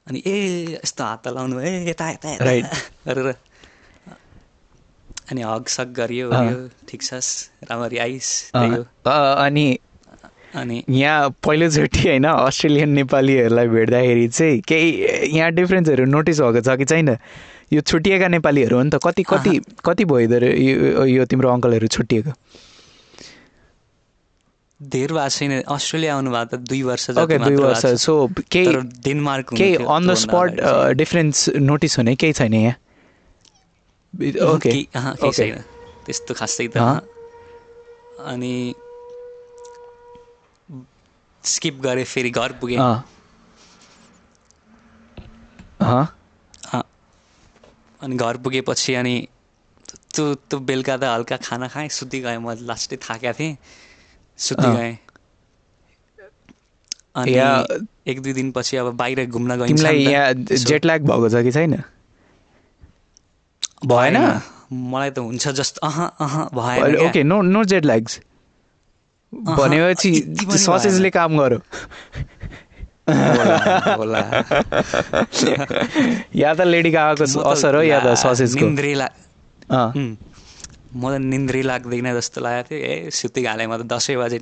[0.07, 0.35] अनि ए
[0.83, 2.65] यस्तो हात लाउनु ए यता यता Right.
[3.07, 3.35] गरेर।
[5.31, 6.29] अनि हग सग गरियो
[6.89, 9.79] ठिक छस् राम्ररी आइस अनि
[10.55, 14.89] अनि यहाँ पहिलोचोटि होइन अस्ट्रेलियन नेपालीहरूलाई भेट्दाखेरि चाहिँ केही
[15.37, 17.17] यहाँ डिफ्रेन्सहरू नोटिस भएको छ कि छैन?
[17.73, 22.31] यो छुट्टिएका नेपालीहरू हो नि त कति कति कति भयो यो यो तिम्रो अङ्कलहरू छुट्टिएको
[24.79, 28.75] धेर भएको छैन अस्ट्रेलिया आउनु भएको त दुई वर्ष ओके दुई वर्ष। सो केही
[29.07, 30.59] डेनमार्क केही on the spot.
[30.97, 32.75] Difference notice हुने केही छैन यहाँ?
[34.51, 34.71] ओके।
[36.05, 36.77] त्यस्तो खासै त।
[38.25, 38.73] अनि
[41.43, 42.83] स्किप गरेँ फेरि घर पुगेँ।
[48.01, 49.15] अनि घर पुगेपछि अनि
[50.09, 53.55] त्यो त्यो बेलुका त हल्का खाना खाएँ सुति गएँ म लास्टै थाकेको थिएँ
[54.39, 54.93] सुति। गएँ।
[57.15, 57.43] अनि
[58.07, 59.93] एक दुई दिनपछि अब बाहिर घुम्न यसो।
[60.63, 61.81] जेट ल्याग भएको छ कि छैन?
[63.85, 64.17] भएन?
[64.85, 68.19] मलाई त हुन्छ जस्तो अह अह भएन। Okay no no jet lags.
[69.33, 70.11] भनेपछि
[70.57, 71.59] ससेजले काम गर्यो।
[73.09, 73.55] होला,
[73.97, 74.21] होला।
[76.35, 78.65] या त लेडी गागाको असर हो या त ससेजको।
[80.91, 84.37] म त निन्द्री लाग्दैन जस्तो लागेको थियो ए सुतिहालेँ म त दसै बजे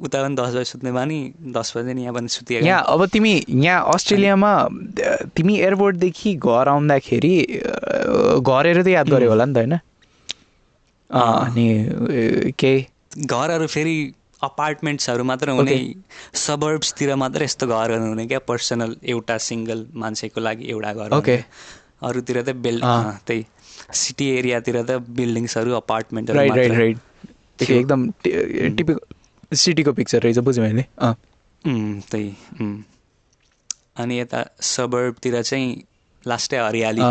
[0.00, 1.18] उता पनि दस बजे सुत्ने बानी
[1.52, 4.52] दस बजे नि यहाँ पनि सुतिएको यहाँ अब तिमी यहाँ अस्ट्रेलियामा
[5.36, 7.34] तिमी एयरपोर्टदेखि घर आउँदाखेरि
[8.40, 9.74] घरहरू त याद गर्यो होला नि त होइन।
[11.10, 11.66] अनि
[12.58, 12.86] केही
[13.26, 13.96] घरहरू फेरि
[14.42, 15.76] अपार्टमेन्ट्सहरू मात्र हुने
[16.46, 21.36] सबर्ब्सतिर मात्र यस्तो घरहरू हुने क्या पर्सनल एउटा सिङ्गल मान्छेको लागि एउटा घर ओके।
[22.08, 22.84] अरूतिर त बिल्ड।
[23.26, 23.44] त्यही
[23.94, 27.00] सिटी एरियातिर त बिल्डिङ्सहरू अपार्टमेन्टहरू राइट।
[27.70, 30.84] एकदम टिपिकल सिटीको पिक्चर रहेछ बुझेँ मैले
[31.64, 32.30] त्यही।
[33.96, 35.68] अनि यता सबर्बतिर चाहिँ
[36.26, 37.02] लास्टै हरियाली।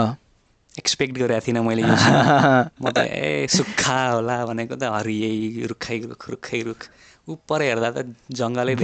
[0.78, 1.96] एक्सपेक्ट गरेको थिइनँ मैले यो।
[2.82, 6.82] म त ए सुक्खा होला भनेको त हरियै रुखै रुख रुखै रुख
[7.28, 7.98] उपर हेर्दा त
[8.32, 8.76] जङ्गलै।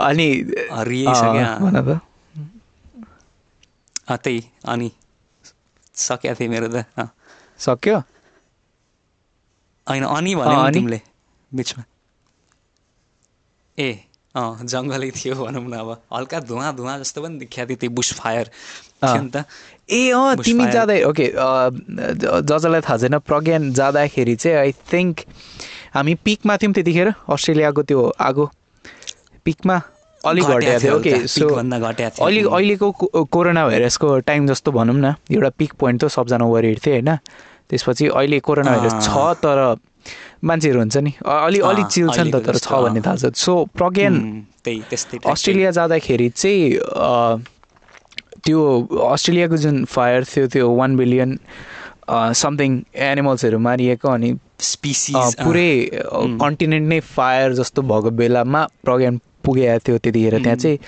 [0.00, 0.28] अनि
[0.70, 1.12] हरियै
[1.60, 1.76] भन
[4.08, 4.90] त्यही अनि
[5.94, 7.08] सकिएको थिएँ मेरो त।
[7.60, 7.96] सक्यो
[9.86, 10.70] होइन अनि भन्यो अँ, नि अनि?
[10.70, 11.00] तिमीले
[11.52, 11.84] बिचमा
[13.78, 13.88] ए
[14.34, 18.46] जङ्गलै थियो भनौँ न अब हल्का धुवा धुवा जस्तो पनि देखिएको थियो त्यो बुस फायर
[19.02, 19.44] थियो नि त
[19.90, 20.36] ए अँ.
[20.38, 25.20] तिमी जाँदै ओके ज- जसलाई थाहा छैन प्रज्ञान जाँदाखेरि चाहिँ आई थिङ्क
[25.94, 28.44] हामी पिकमा थियौँ त्यतिखेर अस्ट्रेलियाको त्यो आगो
[29.44, 29.76] पिकमा
[30.24, 31.48] अलिक घट्या थियो थियो ओके सो थियो।
[32.20, 32.42] अहिले.
[32.48, 32.90] अहिलेको
[33.26, 37.10] कोरोना भाइरसको टाइम जस्तो भनौँ न एउटा पिक पोइन्ट त सबजना वरिड थियो होइन
[37.70, 39.10] त्यसपछि अहिले कोरोना भाइरस। छ
[39.42, 39.58] तर
[40.42, 43.52] मान्छेहरू हुन्छ नि। अलिक अँ, चिल छ नि त तर छ भन्ने। थाहा छ। सो
[43.76, 44.14] प्रज्ञान।
[45.26, 46.62] अस्ट्रेलिया जाँदाखेरि चाहिँ
[48.44, 48.60] त्यो
[49.12, 51.38] अस्ट्रेलियाको जुन फायर थियो त्यो वान बिलियन
[52.34, 54.30] समथिङ एनिमल्सहरू मारिएको अनि
[54.60, 55.70] स्पिसिज अ, पुरै.
[56.40, 60.78] कन्टिनेन्ट नै फायर जस्तो भएको बेलामा प्रज्ञान पुगेको थियो त्यतिखेर। त्यहाँ चाहिँ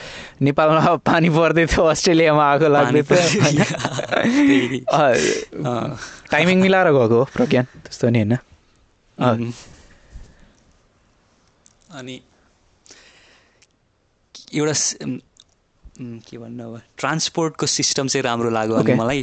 [0.43, 3.21] नेपालमा पानी पर्दै थियो अस्ट्रेलियामा आगो लाग्दै थियो।
[6.31, 8.37] टाइमिङ मिलाएर गएको हो प्रज्ञान त्यस्तो नि होइन?
[11.93, 12.21] अनि
[14.55, 14.73] एउटा
[16.27, 18.95] के भन्नु अब ट्रान्सपोर्टको सिस्टम चाहिँ राम्रो लाग्यो अनि.
[18.95, 19.23] मलाई।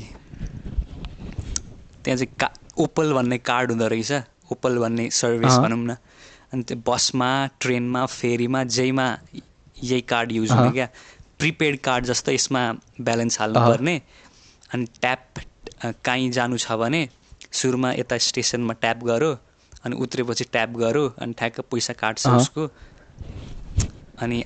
[2.04, 4.12] त्यहाँ चाहिँ का ओपल भन्ने कार्ड हुँदो रहेछ।
[4.52, 5.96] ओपल भन्ने सर्भिस। भनौँ न।
[6.54, 7.30] अनि त्यो बसमा
[7.60, 9.08] ट्रेनमा फेरीमा जेमा
[9.84, 10.88] यही कार्ड युज। हुने क्या।
[11.40, 12.62] प्रिपेड कार्ड जस्तो यसमा
[13.02, 13.96] ब्यालेन्स हाल्नुपर्ने।
[14.74, 15.24] अनि ट्याप
[16.06, 17.02] काहीँ जानु छ भने
[17.52, 19.32] सुरुमा यता स्टेसनमा ट्याप गरो।
[19.84, 22.64] अनि उत्रेपछि ट्याप गरो अनि ठ्याक्क पैसा काट्छ। उसको।
[24.20, 24.44] अनि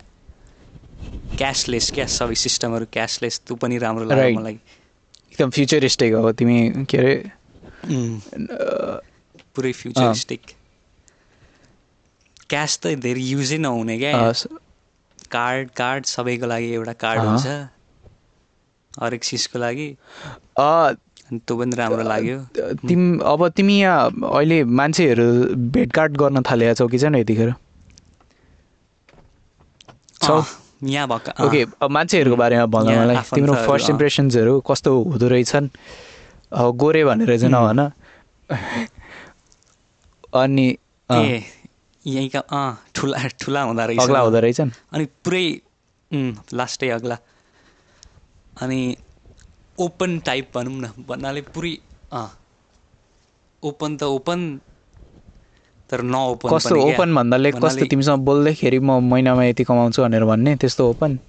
[1.37, 4.39] क्यासलेस क्या सबै सिस्टमहरू क्यासलेस त्यो पनि राम्रो लाग्यो.
[4.39, 4.59] मलाई।
[5.33, 7.15] एकदम फ्युचरिस्टिक हो तिमी के अरे?
[9.55, 10.41] पुरै फ्युचरिस्टिक
[12.49, 14.11] क्यास त धेरै युजै नहुने क्या।
[15.31, 17.47] कार्ड कार्ड सबैको लागि एउटा कार्ड। हुन्छ।
[18.93, 19.87] हरेक चिजको लागि।
[21.39, 22.37] त्यो पनि राम्रो लाग्यो।
[22.87, 25.27] तिम अब तिमी यहाँ अहिले मान्छेहरू
[25.73, 27.53] भेटघाट गर्न थालेका छौ कि छैन यतिखेर?
[30.21, 30.43] छौ?
[30.83, 35.67] यहाँ भएको। ओके अब मान्छेहरूको बारेमा भन मलाई। तिम्रो फर्स्ट। इम्प्रेसन्सहरू कस्तो हुँदो रहेछन्?
[36.53, 37.79] गोरे भनेर चाहिँ नभन।
[40.33, 40.67] अनि
[41.09, 44.71] यहीँका अँ ठुला ठुला हुँदो रहेछ अग्ला हुँदो रहेछन्?
[44.93, 45.45] अनि पुरै
[46.53, 47.17] लास्टै अग्ला।
[48.61, 48.79] अनि
[49.77, 51.73] ओपन टाइप भनौँ न भन्नाले पुरै
[52.13, 52.29] अँ
[53.63, 54.39] ओपन त ओपन
[55.89, 60.89] तर नओपन कस्तो। ओपन भन्दाले कस्तो तिमीसँग बोल्दैखेरि म महिनामा यति कमाउँछु भनेर भन्ने त्यस्तो
[60.89, 61.19] ओपन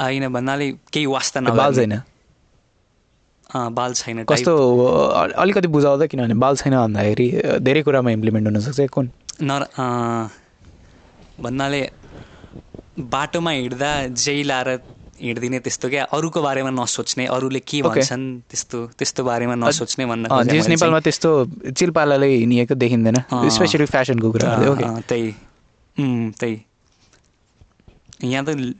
[0.00, 2.02] होइन भन्नाले केही वास्ता बाल नगर्ने छैन
[3.72, 4.52] बाल छैन कस्तो
[5.36, 7.26] अलिकति बुझाउँदा किनभने बाल छैन भन्दाखेरि
[7.60, 9.10] धेरै कुरामा इम्प्लिमेन्ट हुनसक्छ कुन
[9.42, 9.62] नर
[11.40, 11.82] भन्नाले
[13.10, 14.68] बाटोमा हिँड्दा जेही लाएर
[15.22, 16.04] हिँड्दिने त्यस्तो क्या?
[16.10, 17.82] अरूको बारेमा नसोच्ने अरूले के.
[17.82, 20.26] भन्छन् त्यस्तो त्यस्तो बारेमा नसोच्ने भन्न
[20.68, 21.30] नेपालमा त्यस्तो
[21.78, 25.30] चिलपालाले हिँडिएको देखिँदैन। स्पेसली फेसनको अँ, त्यही।
[26.40, 26.56] त्यही।
[28.24, 28.74] यहाँ त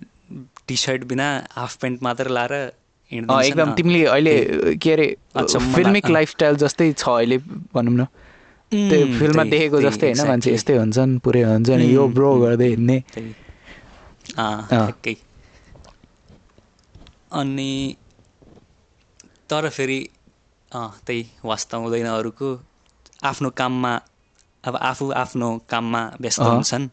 [0.68, 2.52] टी सर्ट बिना हाफ प्यान्ट मात्र लाएर
[3.12, 4.34] एकदम तिमीले अहिले
[4.82, 7.38] के अरे फिल्मिक लाइफस्टाइल जस्तै छ अहिले
[7.74, 8.06] भनौँ न।
[8.72, 12.96] त्यो फिल्ममा देखेको जस्तै होइन मान्छे यस्तै हुन्छन् पुरै हुन्छन् यो ब्रो गर्दै हिँड्ने।
[17.32, 17.96] अनि
[19.50, 20.00] तर फेरि
[20.72, 22.48] त्यही वास्ता हुँदैन अरूको
[23.24, 23.92] आफ्नो काममा
[24.64, 26.88] अब आफू आफ्नो काममा व्यस्त। हुन्छन्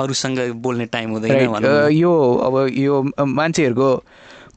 [0.00, 2.12] अरूसँग बोल्ने टाइम हुँदैन। यो
[2.46, 3.02] अब यो
[3.38, 3.90] मान्छेहरूको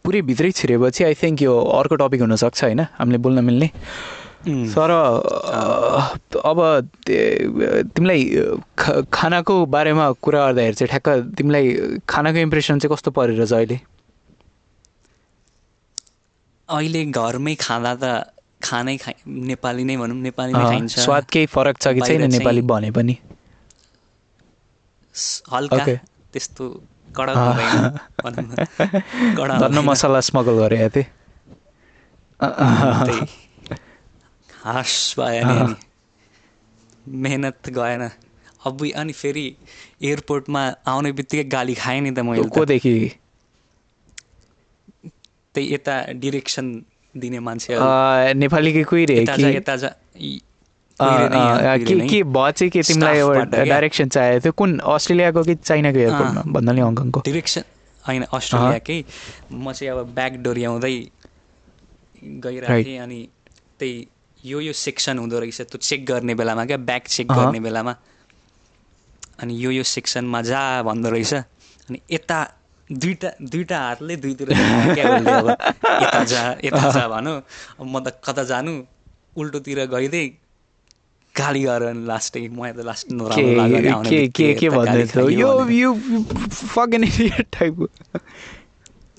[0.03, 3.67] पुरै भित्रै छिरेपछि आई थिङ्क यो अर्को टपिक हुनसक्छ होइन हामीले बोल्न मिल्ने
[4.75, 4.91] तर
[6.45, 6.59] अब
[7.07, 8.21] तिमीलाई
[9.13, 11.65] खानाको बारेमा कुरा गर्दाखेरि चाहिँ ठ्याक्क तिमीलाई
[12.09, 13.79] खानाको इम्प्रेसन चाहिँ कस्तो परेर छ अहिले
[16.69, 18.03] अहिले घरमै खाँदा त
[18.61, 19.15] खानै खाइ
[19.49, 23.17] नेपाली नै भनौँ नेपाली नै खाइन्छ। स्वाद केही फरक छ कि छैन नेपाली भने पनि?
[25.51, 25.85] हल्का.
[26.33, 26.65] त्यस्तो
[27.37, 27.87] न।
[29.35, 31.05] कडा धन्न। मसला स्मगल गरे थिएँ
[34.49, 35.75] हाँस भयो नि।
[37.17, 38.09] मेहनत गएन।
[38.65, 39.45] अब अनि फेरि
[40.01, 42.93] एयरपोर्टमा आउने बित्तिकै गाली खाएँ नि त मैले। कोदेखि
[45.55, 46.83] त्यही यता डिरेक्सन
[47.17, 49.35] दिने मान्छेहरू। अ, नेपालीकै कोही रे यता
[51.77, 53.63] कि के भयो चाहिँ के तिमीलाई एउटा?
[53.63, 54.51] डाइरेक्सन चाहिएको थियो?
[54.51, 57.19] कुन अस्ट्रेलियाको कि चाइनाको एयरपोर्टमा भन्दा नि हङकङको?
[57.25, 57.63] डिरेक्सन
[58.07, 59.05] होइन अस्ट्रेलियाकै।
[59.51, 60.95] म चाहिँ अब ब्याक डोर्याउँदै
[62.23, 62.89] गइरहेको.
[62.89, 63.27] थिएँ अनि
[63.79, 64.07] त्यही
[64.45, 66.77] यो यो सेक्सन हुँदो रहेछ। त्यो चेक गर्ने बेलामा क्या?
[66.77, 67.27] Back check.
[67.27, 67.95] गर्ने बेलामा।
[69.39, 72.53] अनि यो यो सेक्सनमा जा भन्दो रहेछ। अनि यता
[72.91, 77.41] दुइटा दुइटा हातले दुईतिर यता जा यता जा भनौँ।
[77.79, 78.73] अब म त कता जानु?
[79.37, 80.29] उल्टोतिर गइदिएँ
[81.35, 85.89] गाली गरेर अनि लास्टै मलाई त लास्ट के के गाली थियो खाइयो यो भनेर। यो
[86.71, 87.03] फकिङ
[87.51, 87.85] टाइपको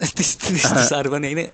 [0.01, 1.49] त्यस्तो त्यस्तो साह्रो पनि होइन।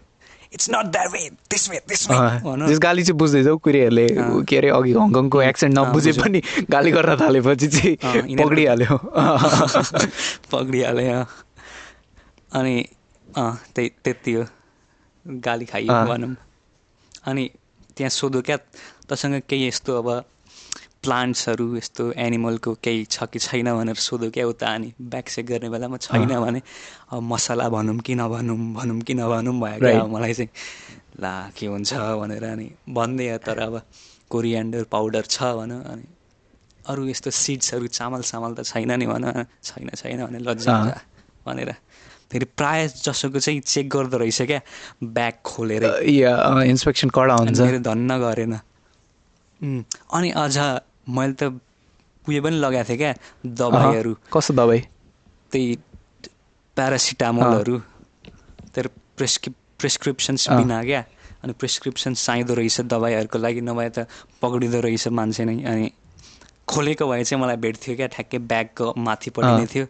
[0.53, 4.45] It's not that way this way this way भनौँ। त्यस गाली चाहिँ बुझ्दैछौ कुरीहरूले अँ।
[4.45, 8.97] के अरे अघि हङकङको एक्सेन्ट नबुझे। पनि गाली गर्न थालेपछि चाहिँ पक्रिहाल्यो।
[10.53, 11.25] पक्रिहाल्यो।
[12.59, 12.75] अनि
[13.75, 14.45] त्यही त्यति हो।
[15.27, 16.35] गाली खाइयो। भनौँ।
[17.31, 17.45] अनि
[17.97, 18.57] त्यहाँ सोध्यो क्या
[19.09, 20.09] तसँग केही यस्तो अब
[21.03, 23.69] प्लान्ट्सहरू यस्तो एनिमलको केही छ कि छैन?
[23.79, 26.61] भनेर सोध्यो क्या उता अनि ब्याक चेक गर्ने बेलामा छैन भने
[27.13, 30.51] अब मसला भनौँ कि नभनौँ भनौँ कि नभनौँ भयो क्या मलाई चाहिँ
[31.23, 31.93] ला के हुन्छ?
[31.95, 33.75] भनेर अनि भन्दै तर अब
[34.31, 36.05] कोरियान्डर पाउडर छ भनौँ अनि
[36.91, 39.25] अरू यस्तो सिड्सहरू चामल सामल त छैन नि भन
[39.63, 40.77] छैन छैन भने लज्जा
[41.47, 41.71] भनेर
[42.33, 44.61] फेरि प्रायः जसोको चाहिँ चेक गर्दो रहेछ क्या
[45.05, 45.85] ब्याग खोलेर।
[46.73, 48.55] इन्सपेक्सन कडा हुन्छ मेरो धन्न गरेन।
[50.13, 50.57] अनि अझ
[51.13, 51.61] मैले त
[52.25, 53.13] उयो पनि लगाएको थिएँ क्या
[53.45, 54.81] दबाईहरू। कस्तो दबाई?
[55.53, 55.77] त्यही
[56.77, 57.77] प्यारासिटामोलहरू।
[58.75, 58.87] तर
[59.19, 61.05] प्रेस्क्रि प्रेसक्रिप्सन्स। बिना क्या
[61.43, 64.07] अनि प्रेसक्रिप्सन चाहिँदो रहेछ दबाईहरूको लागि नभए त
[64.43, 65.91] पक्रिँदो रहेछ मान्छे नै। अनि
[66.71, 69.87] खोलेको भए चाहिँ मलाई भेट्थ्यो क्या ठ्याक्कै ब्यागको माथिपट्टि। नै थियो।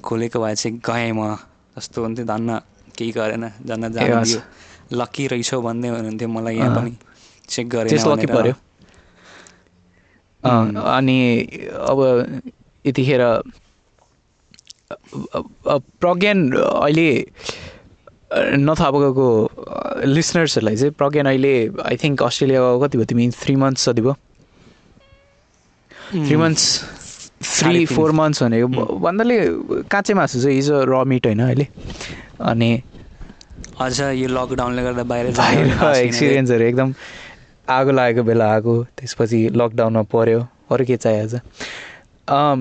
[0.00, 1.34] खोलेको भए चाहिँ गएँ म।
[1.76, 2.50] जस्तो हुन्थ्यो धन्न
[2.96, 4.40] केही गरेन जन्न ए जानु। दियो।
[5.00, 6.92] लक्की रहेछौ भन्दै हुनुहुन्थ्यो मलाई यहाँ। पनि।
[7.48, 8.26] चेक लकी
[10.44, 11.18] अँ, अनि
[11.72, 11.98] अब
[12.84, 13.22] यतिखेर
[16.00, 17.08] प्रज्ञान अहिले
[18.60, 19.28] नथाहा भएको
[20.04, 21.54] लिसनर्सहरूलाई चाहिँ प्रज्ञान अहिले
[21.88, 23.06] आई थिङ्क अस्ट्रेलिया गएको कति भयो?
[23.08, 24.14] तिमी थ्री मन्थ्स जति भयो?
[26.26, 26.64] Three months
[27.40, 27.84] three.
[27.86, 29.36] Four months भनेको। भन्दाले
[29.90, 31.66] काँचे मासु चाहिँ हिजो र मिट होइन अहिले
[32.40, 32.70] अनि
[33.80, 35.66] अझ यो लकडाउनले गर्दा बाहिर बाहिर।
[35.96, 36.94] एक्सपिरियन्सहरू एकदम
[37.68, 41.40] आगो लागेको बेला आएको त्यसपछि लकडाउनमा पऱ्यो अरू के छ
[42.28, 42.60] अम,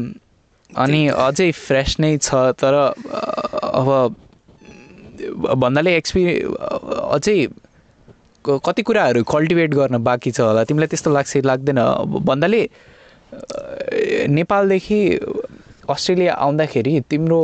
[0.69, 4.15] अनि अझै फ्रेस नै छ तर अब
[5.61, 6.23] भन्नाले एक्सपि
[7.15, 7.35] अझै
[8.45, 12.03] कति कुराहरू कल्टिभेट गर्न बाँकी छ होला तिमीलाई त्यस्तो लाग्छ लाग्दैन अ,
[14.29, 14.99] नेपालदेखि
[15.89, 17.39] अस्ट्रेलिया आउँदाखेरि तिम्रो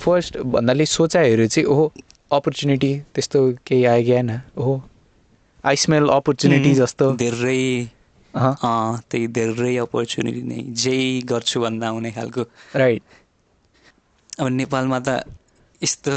[0.00, 1.84] फर्स्ट भन्नाले सोचाइहरू चाहिँ ओहो
[2.32, 4.74] अपर्च्युनिटी त्यस्तो केही आयो आएन ओहो
[5.64, 7.64] आई स्मेल अपर्च्युनिटी जस्तो। धेरै
[8.34, 12.42] त्यही धेरै अपर्च्युनिटी नै जे गर्छु भन्दा आउने खालको।
[12.74, 13.02] राइट
[14.40, 15.08] अब नेपालमा त
[15.82, 16.12] यस्तो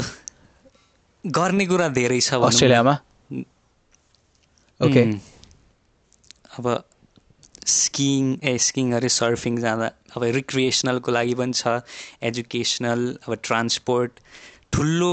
[1.24, 2.94] गर्ने कुरा धेरै छ। अस्ट्रेलियामा?
[4.80, 5.02] ओके
[6.58, 6.64] अब
[7.68, 11.80] स्किङ ए स्किङ अरे सर्फिङ जाँदा अब रिक्रिएसनलको लागि पनि छ
[12.28, 14.20] एजुकेसनल अब ट्रान्सपोर्ट
[14.72, 15.12] ठुलो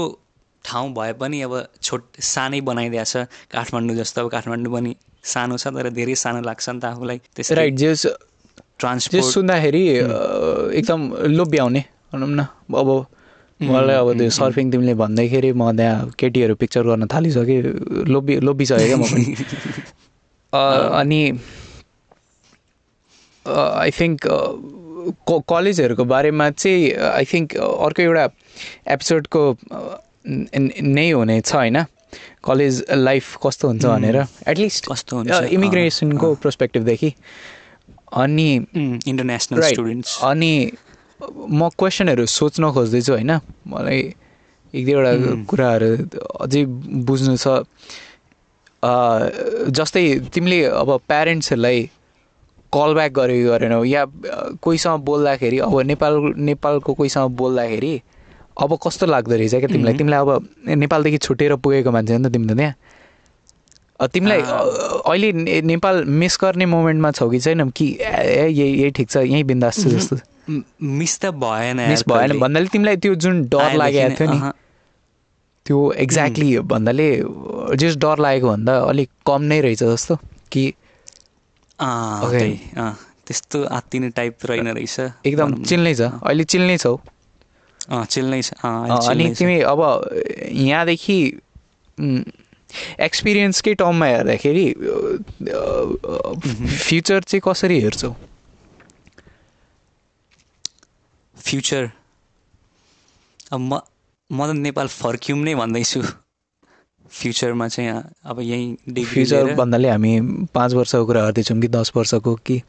[0.64, 1.52] ठाउँ भए पनि अब
[1.82, 3.16] छोट सानै बनाइदिएको छ।
[3.52, 4.94] काठमाडौँ जस्तो अब काठमाडौँ पनि
[5.24, 7.90] सानो छ तर धेरै सानो लाग्छ नि त आफूलाई। त्यसै राइट जे
[8.78, 9.82] ट्रान्सपोर्ट सुन्दाखेरि
[10.80, 11.00] एकदम
[11.38, 11.82] लोभ्याउने
[12.12, 12.40] भनौँ न।
[12.74, 12.90] अब
[13.60, 17.60] मलाई अब त्यो सर्फिङ तिमीले भन्दाखेरि म त्यहाँ केटीहरू पिक्चर गर्न थालिसकेँ
[18.10, 19.24] लोभी लोभिसकेँ क्या म पनि।
[21.00, 21.20] अनि
[23.48, 24.20] आई थिङ्क
[25.48, 28.24] कलेजहरूको बारेमा चाहिँ आई थिङ्क अर्को एउटा
[28.94, 29.42] एपिसोडको
[30.26, 31.84] नै हुने छ होइन?
[32.44, 34.16] कलेज लाइफ कस्तो हुन्छ भनेर?
[34.48, 35.30] एटलिस्ट कस्तो हुन्छ?
[35.56, 37.10] इमिग्रेसनको पर्सपेक्टिभदेखि
[38.22, 38.48] अनि
[39.10, 39.74] इन्टरनेसनल Right.
[39.74, 40.52] स्टुडेन्ट्स अनि
[41.58, 43.32] म क्वेसनहरू सोच्न खोज्दैछु होइन?
[43.68, 44.00] मलाई
[44.74, 45.44] एक दुईवटा Mm.
[45.50, 45.90] कुराहरू
[46.44, 46.62] अझै
[47.08, 47.46] बुझ्नु छ।
[49.78, 51.78] जस्तै तिमीले अब प्यारेन्ट्सहरूलाई
[52.76, 53.82] कल ब्याक गरेको गरेनौ?
[53.84, 54.04] या
[54.62, 56.14] कोहीसँग बोल्दाखेरि अब नेपाल
[56.50, 57.94] नेपालको कोहीसँग बोल्दाखेरि
[58.62, 59.94] अब कस्तो लाग्दो रहेछ क्या तिमीलाई.
[59.96, 60.48] तिमीलाई अब
[60.84, 62.74] नेपालदेखि छुटेर पुगेको मान्छे हो नि त तिमी त त्यहाँ?
[64.12, 67.68] तिमीलाई अहिले नेपाल मिस गर्ने मोमेन्टमा छौ कि छैन?
[67.70, 70.16] कि ए यही यही ठिक छ यहीँ बिन्दास छ जस्तो।
[71.00, 74.40] मिस त भएन मिस भएन। भन्नाले तिमीलाई त्यो जुन डर लागेको थियो नि
[75.66, 77.08] त्यो एक्ज्याक्टली भन्नाले
[77.76, 80.14] जस डर लागेको भन्दा अलिक कम नै रहेछ जस्तो
[80.52, 80.64] कि
[81.78, 82.94] अँ,
[83.26, 84.96] त्यस्तो आत्तिने टाइप रहेन रहेछ।
[85.26, 86.94] एकदम। चिल्नै छ। अहिले चिल्नै छौ?
[87.88, 89.80] अँ, चिल्नै छ। अनि। तिमी अब
[90.52, 91.18] यहाँदेखि
[93.00, 94.66] एक्सपिरियन्सकै टर्ममा हेर्दाखेरि
[96.78, 98.10] फ्युचर चाहिँ कसरी हेर्छौ?
[101.36, 101.90] फ्युचर
[103.52, 103.78] अब म
[104.30, 106.00] म त नेपाल फर्क्यौँ नै भन्दैछु।
[107.10, 110.20] फ्युचरमा चाहिँ अब यहीँ डिग्री फ्युचर भन्नाले हामी
[110.54, 112.62] पाँच वर्षको कुरा गर्दैछौँ कि दस वर्षको कि?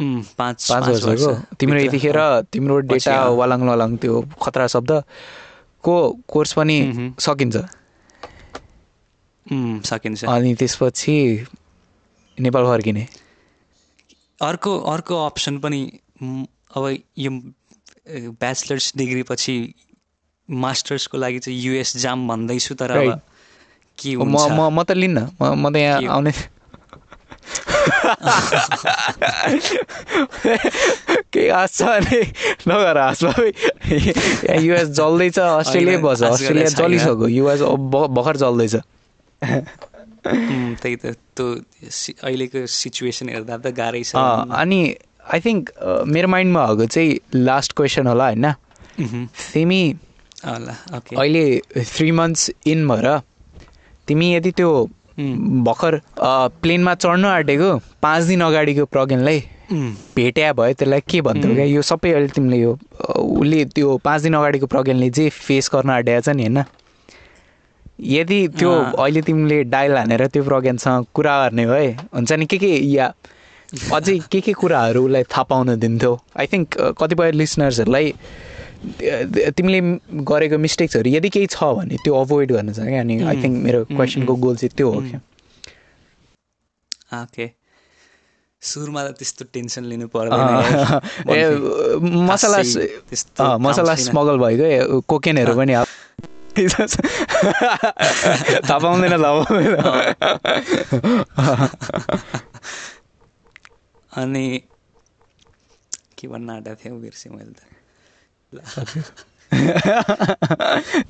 [0.00, 1.32] पाँच पाँच वर्ष वर्षको?
[1.60, 2.18] तिम्रो यतिखेर
[2.52, 5.94] तिम्रो डेटा। वालाङ वालाङ त्यो खतरा शब्दको
[6.28, 6.78] कोर्स पनि।
[7.20, 7.56] सकिन्छ?
[9.86, 11.16] सकिन्छ। अनि त्यसपछि
[12.40, 13.06] नेपाल फर्किने।
[14.42, 15.82] अर्को अर्को अप्सन पनि
[16.22, 17.30] अब यो
[18.30, 19.74] ब्याचलर्स डिग्री पछि
[20.48, 23.20] मास्टर्सको लागि चाहिँ युएस जाम भन्दैछु तर अब Right.
[23.98, 26.32] के म म म त लिन्न। म म त यहाँ आउने।
[31.32, 32.20] केही आश छ भने
[32.68, 37.60] नगर हाँस यहाँ युएस जल्दैछ अस्ट्रेलिया बस्छ। अस्ट्रेलिया। जलिसक्यो। युएस
[38.16, 38.74] भर्खर जल्दैछ।
[40.82, 41.46] त्यही त। त्यो
[42.22, 44.80] अहिलेको सिचुएसन हेर्दा त गाह्रै छ। अनि
[45.32, 45.70] आई थिङ्क
[46.06, 48.46] मेरो माइन्डमा भएको चाहिँ लास्ट क्वेसन होला होइन।
[49.52, 49.82] तिमी
[50.44, 51.44] अहिले
[51.94, 53.08] थ्री मन्थ्स इन भएर
[54.08, 54.70] तिमी यदि त्यो
[55.66, 56.00] भर्खर
[56.62, 57.70] प्लेनमा चढ्नु आँटेको
[58.02, 59.40] पाँच दिन अगाडिको प्रज्ञानलाई
[60.16, 61.54] भेट्या भयो त्यसलाई के भन्थ्यौ.
[61.54, 61.64] क्या?
[61.64, 62.72] यो सबै अहिले तिमीले यो
[63.08, 66.58] उसले त्यो पाँच दिन अगाडिको प्रज्ञानले जे फेस गर्न आँटेको छ नि होइन?
[68.00, 68.72] यदि त्यो.
[68.98, 73.12] अहिले तिमीले डायल हानेर त्यो प्रज्ञानसँग कुरा गर्ने भए हुन्छ नि के के या
[73.94, 76.12] अझै के के कुराहरू उसलाई थाहा पाउन दिन्थ्यौ?
[76.36, 78.12] आई थिङ्क कतिपय लिसनर्सहरूलाई
[78.82, 79.80] तिमीले
[80.30, 83.00] गरेको मिस्टेक्सहरू यदि केही छ भने त्यो अभोइड गर्न छ क्या?
[83.00, 85.00] अनि आई थिङ्क मेरो क्वेसनको गोल चाहिँ त्यो हो.
[85.10, 85.20] क्या?
[87.22, 87.46] ओके
[88.62, 90.40] सुरुमा त त्यस्तो टेन्सन लिनु पर्दैन
[92.26, 92.58] मसला
[93.58, 94.68] मसला। स्मगल भएको ए,
[95.08, 95.90] कोकेनहरू पनि हाल-
[98.66, 99.72] थाहा पाउँदैन थाहा पाउँदैन।
[104.22, 104.44] अनि
[106.18, 107.58] के भन्न आँटेको थिएँ बिर्सेँ मैले त।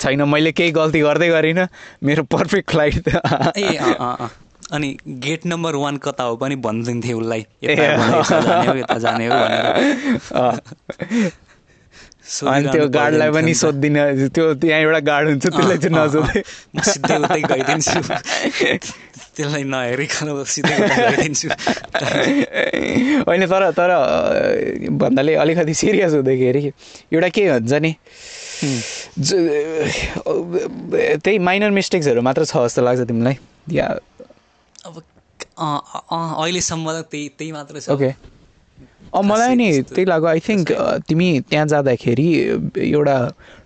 [0.01, 1.66] छैन मैले केही गल्ती गर्दै गरिनँ।
[2.03, 3.09] मेरो पर्फेक्ट फ्लाइट
[3.57, 3.78] ए।
[4.72, 9.34] अनि गेट नम्बर वान कता हो पनि भनिदिन्थेँ उसलाई। यता जाने हो
[12.49, 13.97] अनि त्यो गार्डलाई पनि थियो नि त। सोधिदिन
[14.28, 16.40] त्यो त्यहाँ एउटा गार्ड हुन्छ त्यसलाई चाहिँ नसोधे।
[16.82, 17.99] सिधै उतै गइदिन्छु।
[19.37, 21.49] त्यसलाई नहेरिकन सिधै उता गइदिन्छु
[23.28, 23.99] होइन तर तर अ,
[25.03, 26.62] भन्नाले अलिकति सिरियस हुँदाखेरि
[27.12, 27.93] एउटा के हुन्छ नि
[31.24, 33.37] त्यही माइनर मिस्टेक्सहरू मात्र छ जस्तो लाग्छ तिमीलाई
[33.72, 33.87] या
[34.87, 35.03] अब
[35.59, 38.11] अहिलेसम्म त त्यही त्यही मात्र छ ओके
[39.12, 40.72] अब मलाई नि त्यही लाग्यो आई थिङ्क
[41.09, 42.28] तिमी त्यहाँ जाँदाखेरि
[42.91, 43.16] एउटा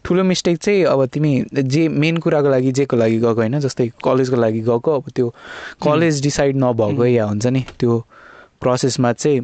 [0.07, 4.37] ठुलो मिस्टेक चाहिँ अब तिमी जे मेन कुराको लागि जेको लागि गएको होइन जस्तै कलेजको
[4.37, 5.29] लागि गएको अब त्यो
[5.83, 7.99] कलेज डिसाइड नभएको या हुन्छ नि त्यो
[8.61, 9.41] प्रोसेसमा चाहिँ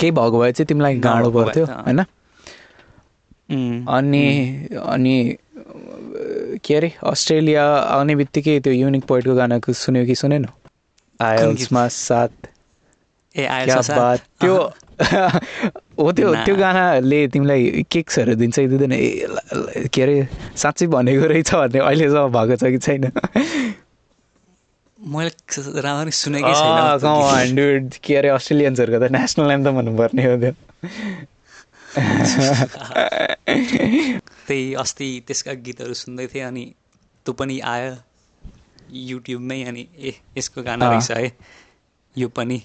[0.00, 2.00] केही भएको भए चाहिँ तिमीलाई भए पर्थ्यो। होइन?
[3.88, 4.24] अनि
[4.86, 5.36] अनि
[6.64, 10.46] के अरे अस्ट्रेलिया आउने बित्तिकै त्यो युनिक पोइन्टको गाना सुन्यो कि सुनेन?
[11.20, 12.28] आयल्समा साथ।
[13.36, 13.46] ए?
[13.96, 14.20] बात?
[14.40, 14.72] त्यो
[15.98, 20.16] हो त्यो। त्यो गानाले तिमीलाई किक्सहरू दिन्छ कि दिँदैन ए के अरे
[20.56, 23.04] साँच्चै भनेको रहेछ भन्ने अहिलेसम्म भएको छ कि छैन
[24.98, 25.30] मैले
[25.82, 27.98] राम्ररी सुनेकै छैन dude.
[28.02, 30.52] के अरे अस्ट्रेलियन्सहरूको त नेसनल एन्थम भन्नुपर्ने हो त्यो
[34.46, 36.64] त्यही अस्ति त्यसका गीतहरू सुन्दै थिएँ अनि
[37.26, 37.92] त्यो पनि आयो
[39.08, 41.32] युट्युबमै अनि ए यसको गाना। रहेछ है
[42.16, 42.58] यो पनि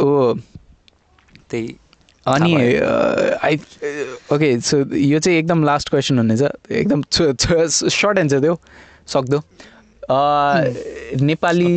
[0.00, 0.04] ओ
[1.50, 1.76] त्यही
[2.26, 2.52] अनि
[3.42, 3.56] आई
[4.32, 8.56] ओके सो यो चाहिँ एकदम लास्ट क्वेसन हुनेछ एकदम सर्ट एन्सर देऊ।
[9.08, 9.38] सक्दो।
[11.22, 11.72] नेपाली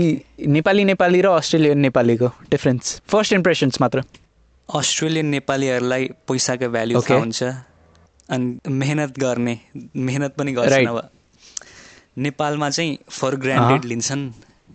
[0.48, 4.04] नेपाली नेपाली र अस्ट्रेलियन नेपालीको डिफरेन्स फर्स्ट इम्प्रेसन्स मात्र।
[4.70, 7.02] अस्ट्रेलियन नेपालीहरूलाई पैसाको भ्याल्यु.
[7.02, 7.44] थाहा हुन्छ।
[8.30, 10.90] अनि मेहनत गर्ने मेहनत पनि गर्छन् Right.
[10.90, 11.10] अब।
[12.18, 14.24] नेपालमा चाहिँ फर ग्रान्डेड अँ। लिन्छन्।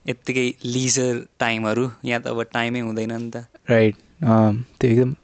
[0.08, 5.14] यत्तिकै लिजर टाइमहरू यहाँ त अब टाइमै हुँदैन नि त। राइट त्यो एकदम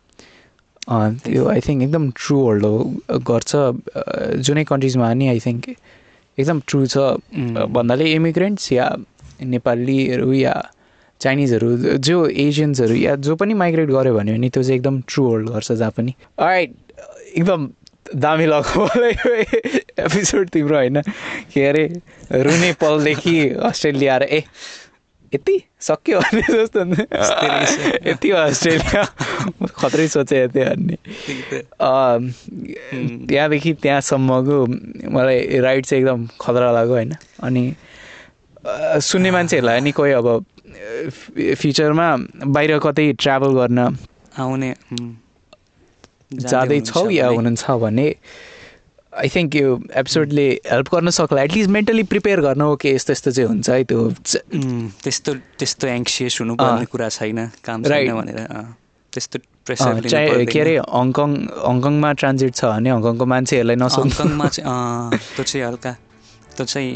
[1.24, 2.95] त्यो आई थिङ्क एकदम ट्रु वर्ल्ड हो
[3.26, 3.57] गर्छ
[4.38, 5.68] जुनै कन्ट्रिजमा नि आई थिङ्क
[6.38, 6.97] एकदम ट्रु छ।
[7.70, 8.97] भन्नाले इमिग्रेन्ट्स या
[9.42, 10.55] नेपालीहरू या
[11.20, 15.51] चाइनिजहरू जो एसियन्सहरू या जो पनि माइग्रेट गर्यो भन्यो भने त्यो चाहिँ एकदम ट्रु वर्ल्ड
[15.51, 16.74] गर्छ जहाँ पनि राइट
[17.36, 17.68] एकदम
[18.14, 18.86] दामी लगाऊ
[19.99, 21.01] एपिसोड तिम्रो होइन?
[21.55, 21.84] के अरे
[22.42, 24.42] रुने पलदेखि अस्ट्रेलिया आएर ए
[25.35, 26.80] यति सक्यो भन्ने जस्तो।
[28.11, 29.03] यति हो अस्ट्रेलिया।
[29.78, 30.97] खत्रै सोचे यति भन्ने।
[33.26, 34.66] त्यहाँदेखि त्यहाँसम्मको
[35.11, 37.12] मलाई राइड चाहिँ एकदम खतरा लाग्यो होइन।
[37.43, 37.64] अनि
[39.03, 40.26] सुन्ने मान्छेहरूलाई नि कोही अब
[41.11, 42.07] फ्यु- फ्युचरमा
[42.47, 43.78] बाहिर कतै ट्राभल गर्न
[44.39, 44.74] आउने
[46.32, 48.07] जाँदैछौ या भने। हुनुहुन्छ भने
[49.22, 49.68] आई थिङ्क यो
[50.00, 51.42] एपिसोडले हेल्प गर्न सक्ला.
[51.42, 54.00] एटलिस्ट मेन्टली प्रिपेयर गर्न हो कि यस्तो यस्तो चाहिँ हुन्छ है त्यो
[55.04, 57.82] त्यस्तो त्यस्तो एङ्सियस हुनुपर्ने अँ। कुरा छैन काम.
[57.82, 58.38] छैन भनेर
[59.12, 61.30] त्यस्तो प्रेसर चाहे के अरे हङकङ
[61.66, 65.92] हङकङमा ट्रान्जिट छ भने हङकङको मान्छेहरूलाई नसोध्नु। हङकङमा चाहिँ त्यो चाहिँ हल्का
[66.56, 66.90] त्यो चाहिँ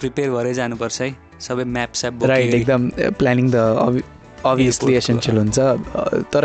[0.00, 1.08] प्रिपेयर भएरै जानुपर्छ है।
[1.40, 2.82] सबै म्याप स्याप राइट एकदम
[3.20, 3.56] प्लानिङ त
[4.46, 5.58] अभियसली एसेन्सियल हुन्छ।
[6.32, 6.44] तर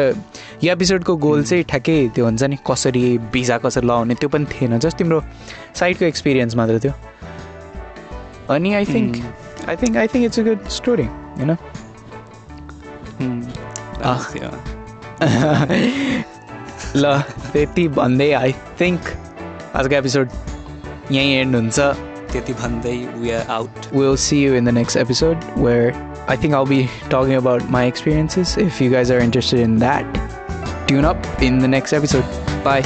[0.63, 4.77] यो एपिसोडको गोल चाहिँ ठ्याक्कै त्यो हुन्छ नि कसरी भिजा कसरी लगाउने त्यो पनि थिएन।
[4.79, 5.19] जस्ट तिम्रो
[5.79, 6.93] साइडको एक्सपिरियन्स मात्र थियो।
[8.55, 9.11] अनि I think
[9.69, 11.51] I think I think it's a good story होइन।
[16.95, 17.21] ल
[17.53, 19.01] त्यति भन्दै आई थिङ्क
[19.75, 20.29] आजको एपिसोड
[21.11, 23.91] यहीँ एन्ड हुन्छ। We are out.
[23.91, 25.93] We'll see you in the next episode where
[26.27, 28.57] I think I'll be talking about my experiences.
[28.57, 30.05] If you guys are interested in that,
[30.87, 32.23] tune up in the next episode.
[32.63, 32.83] Bye.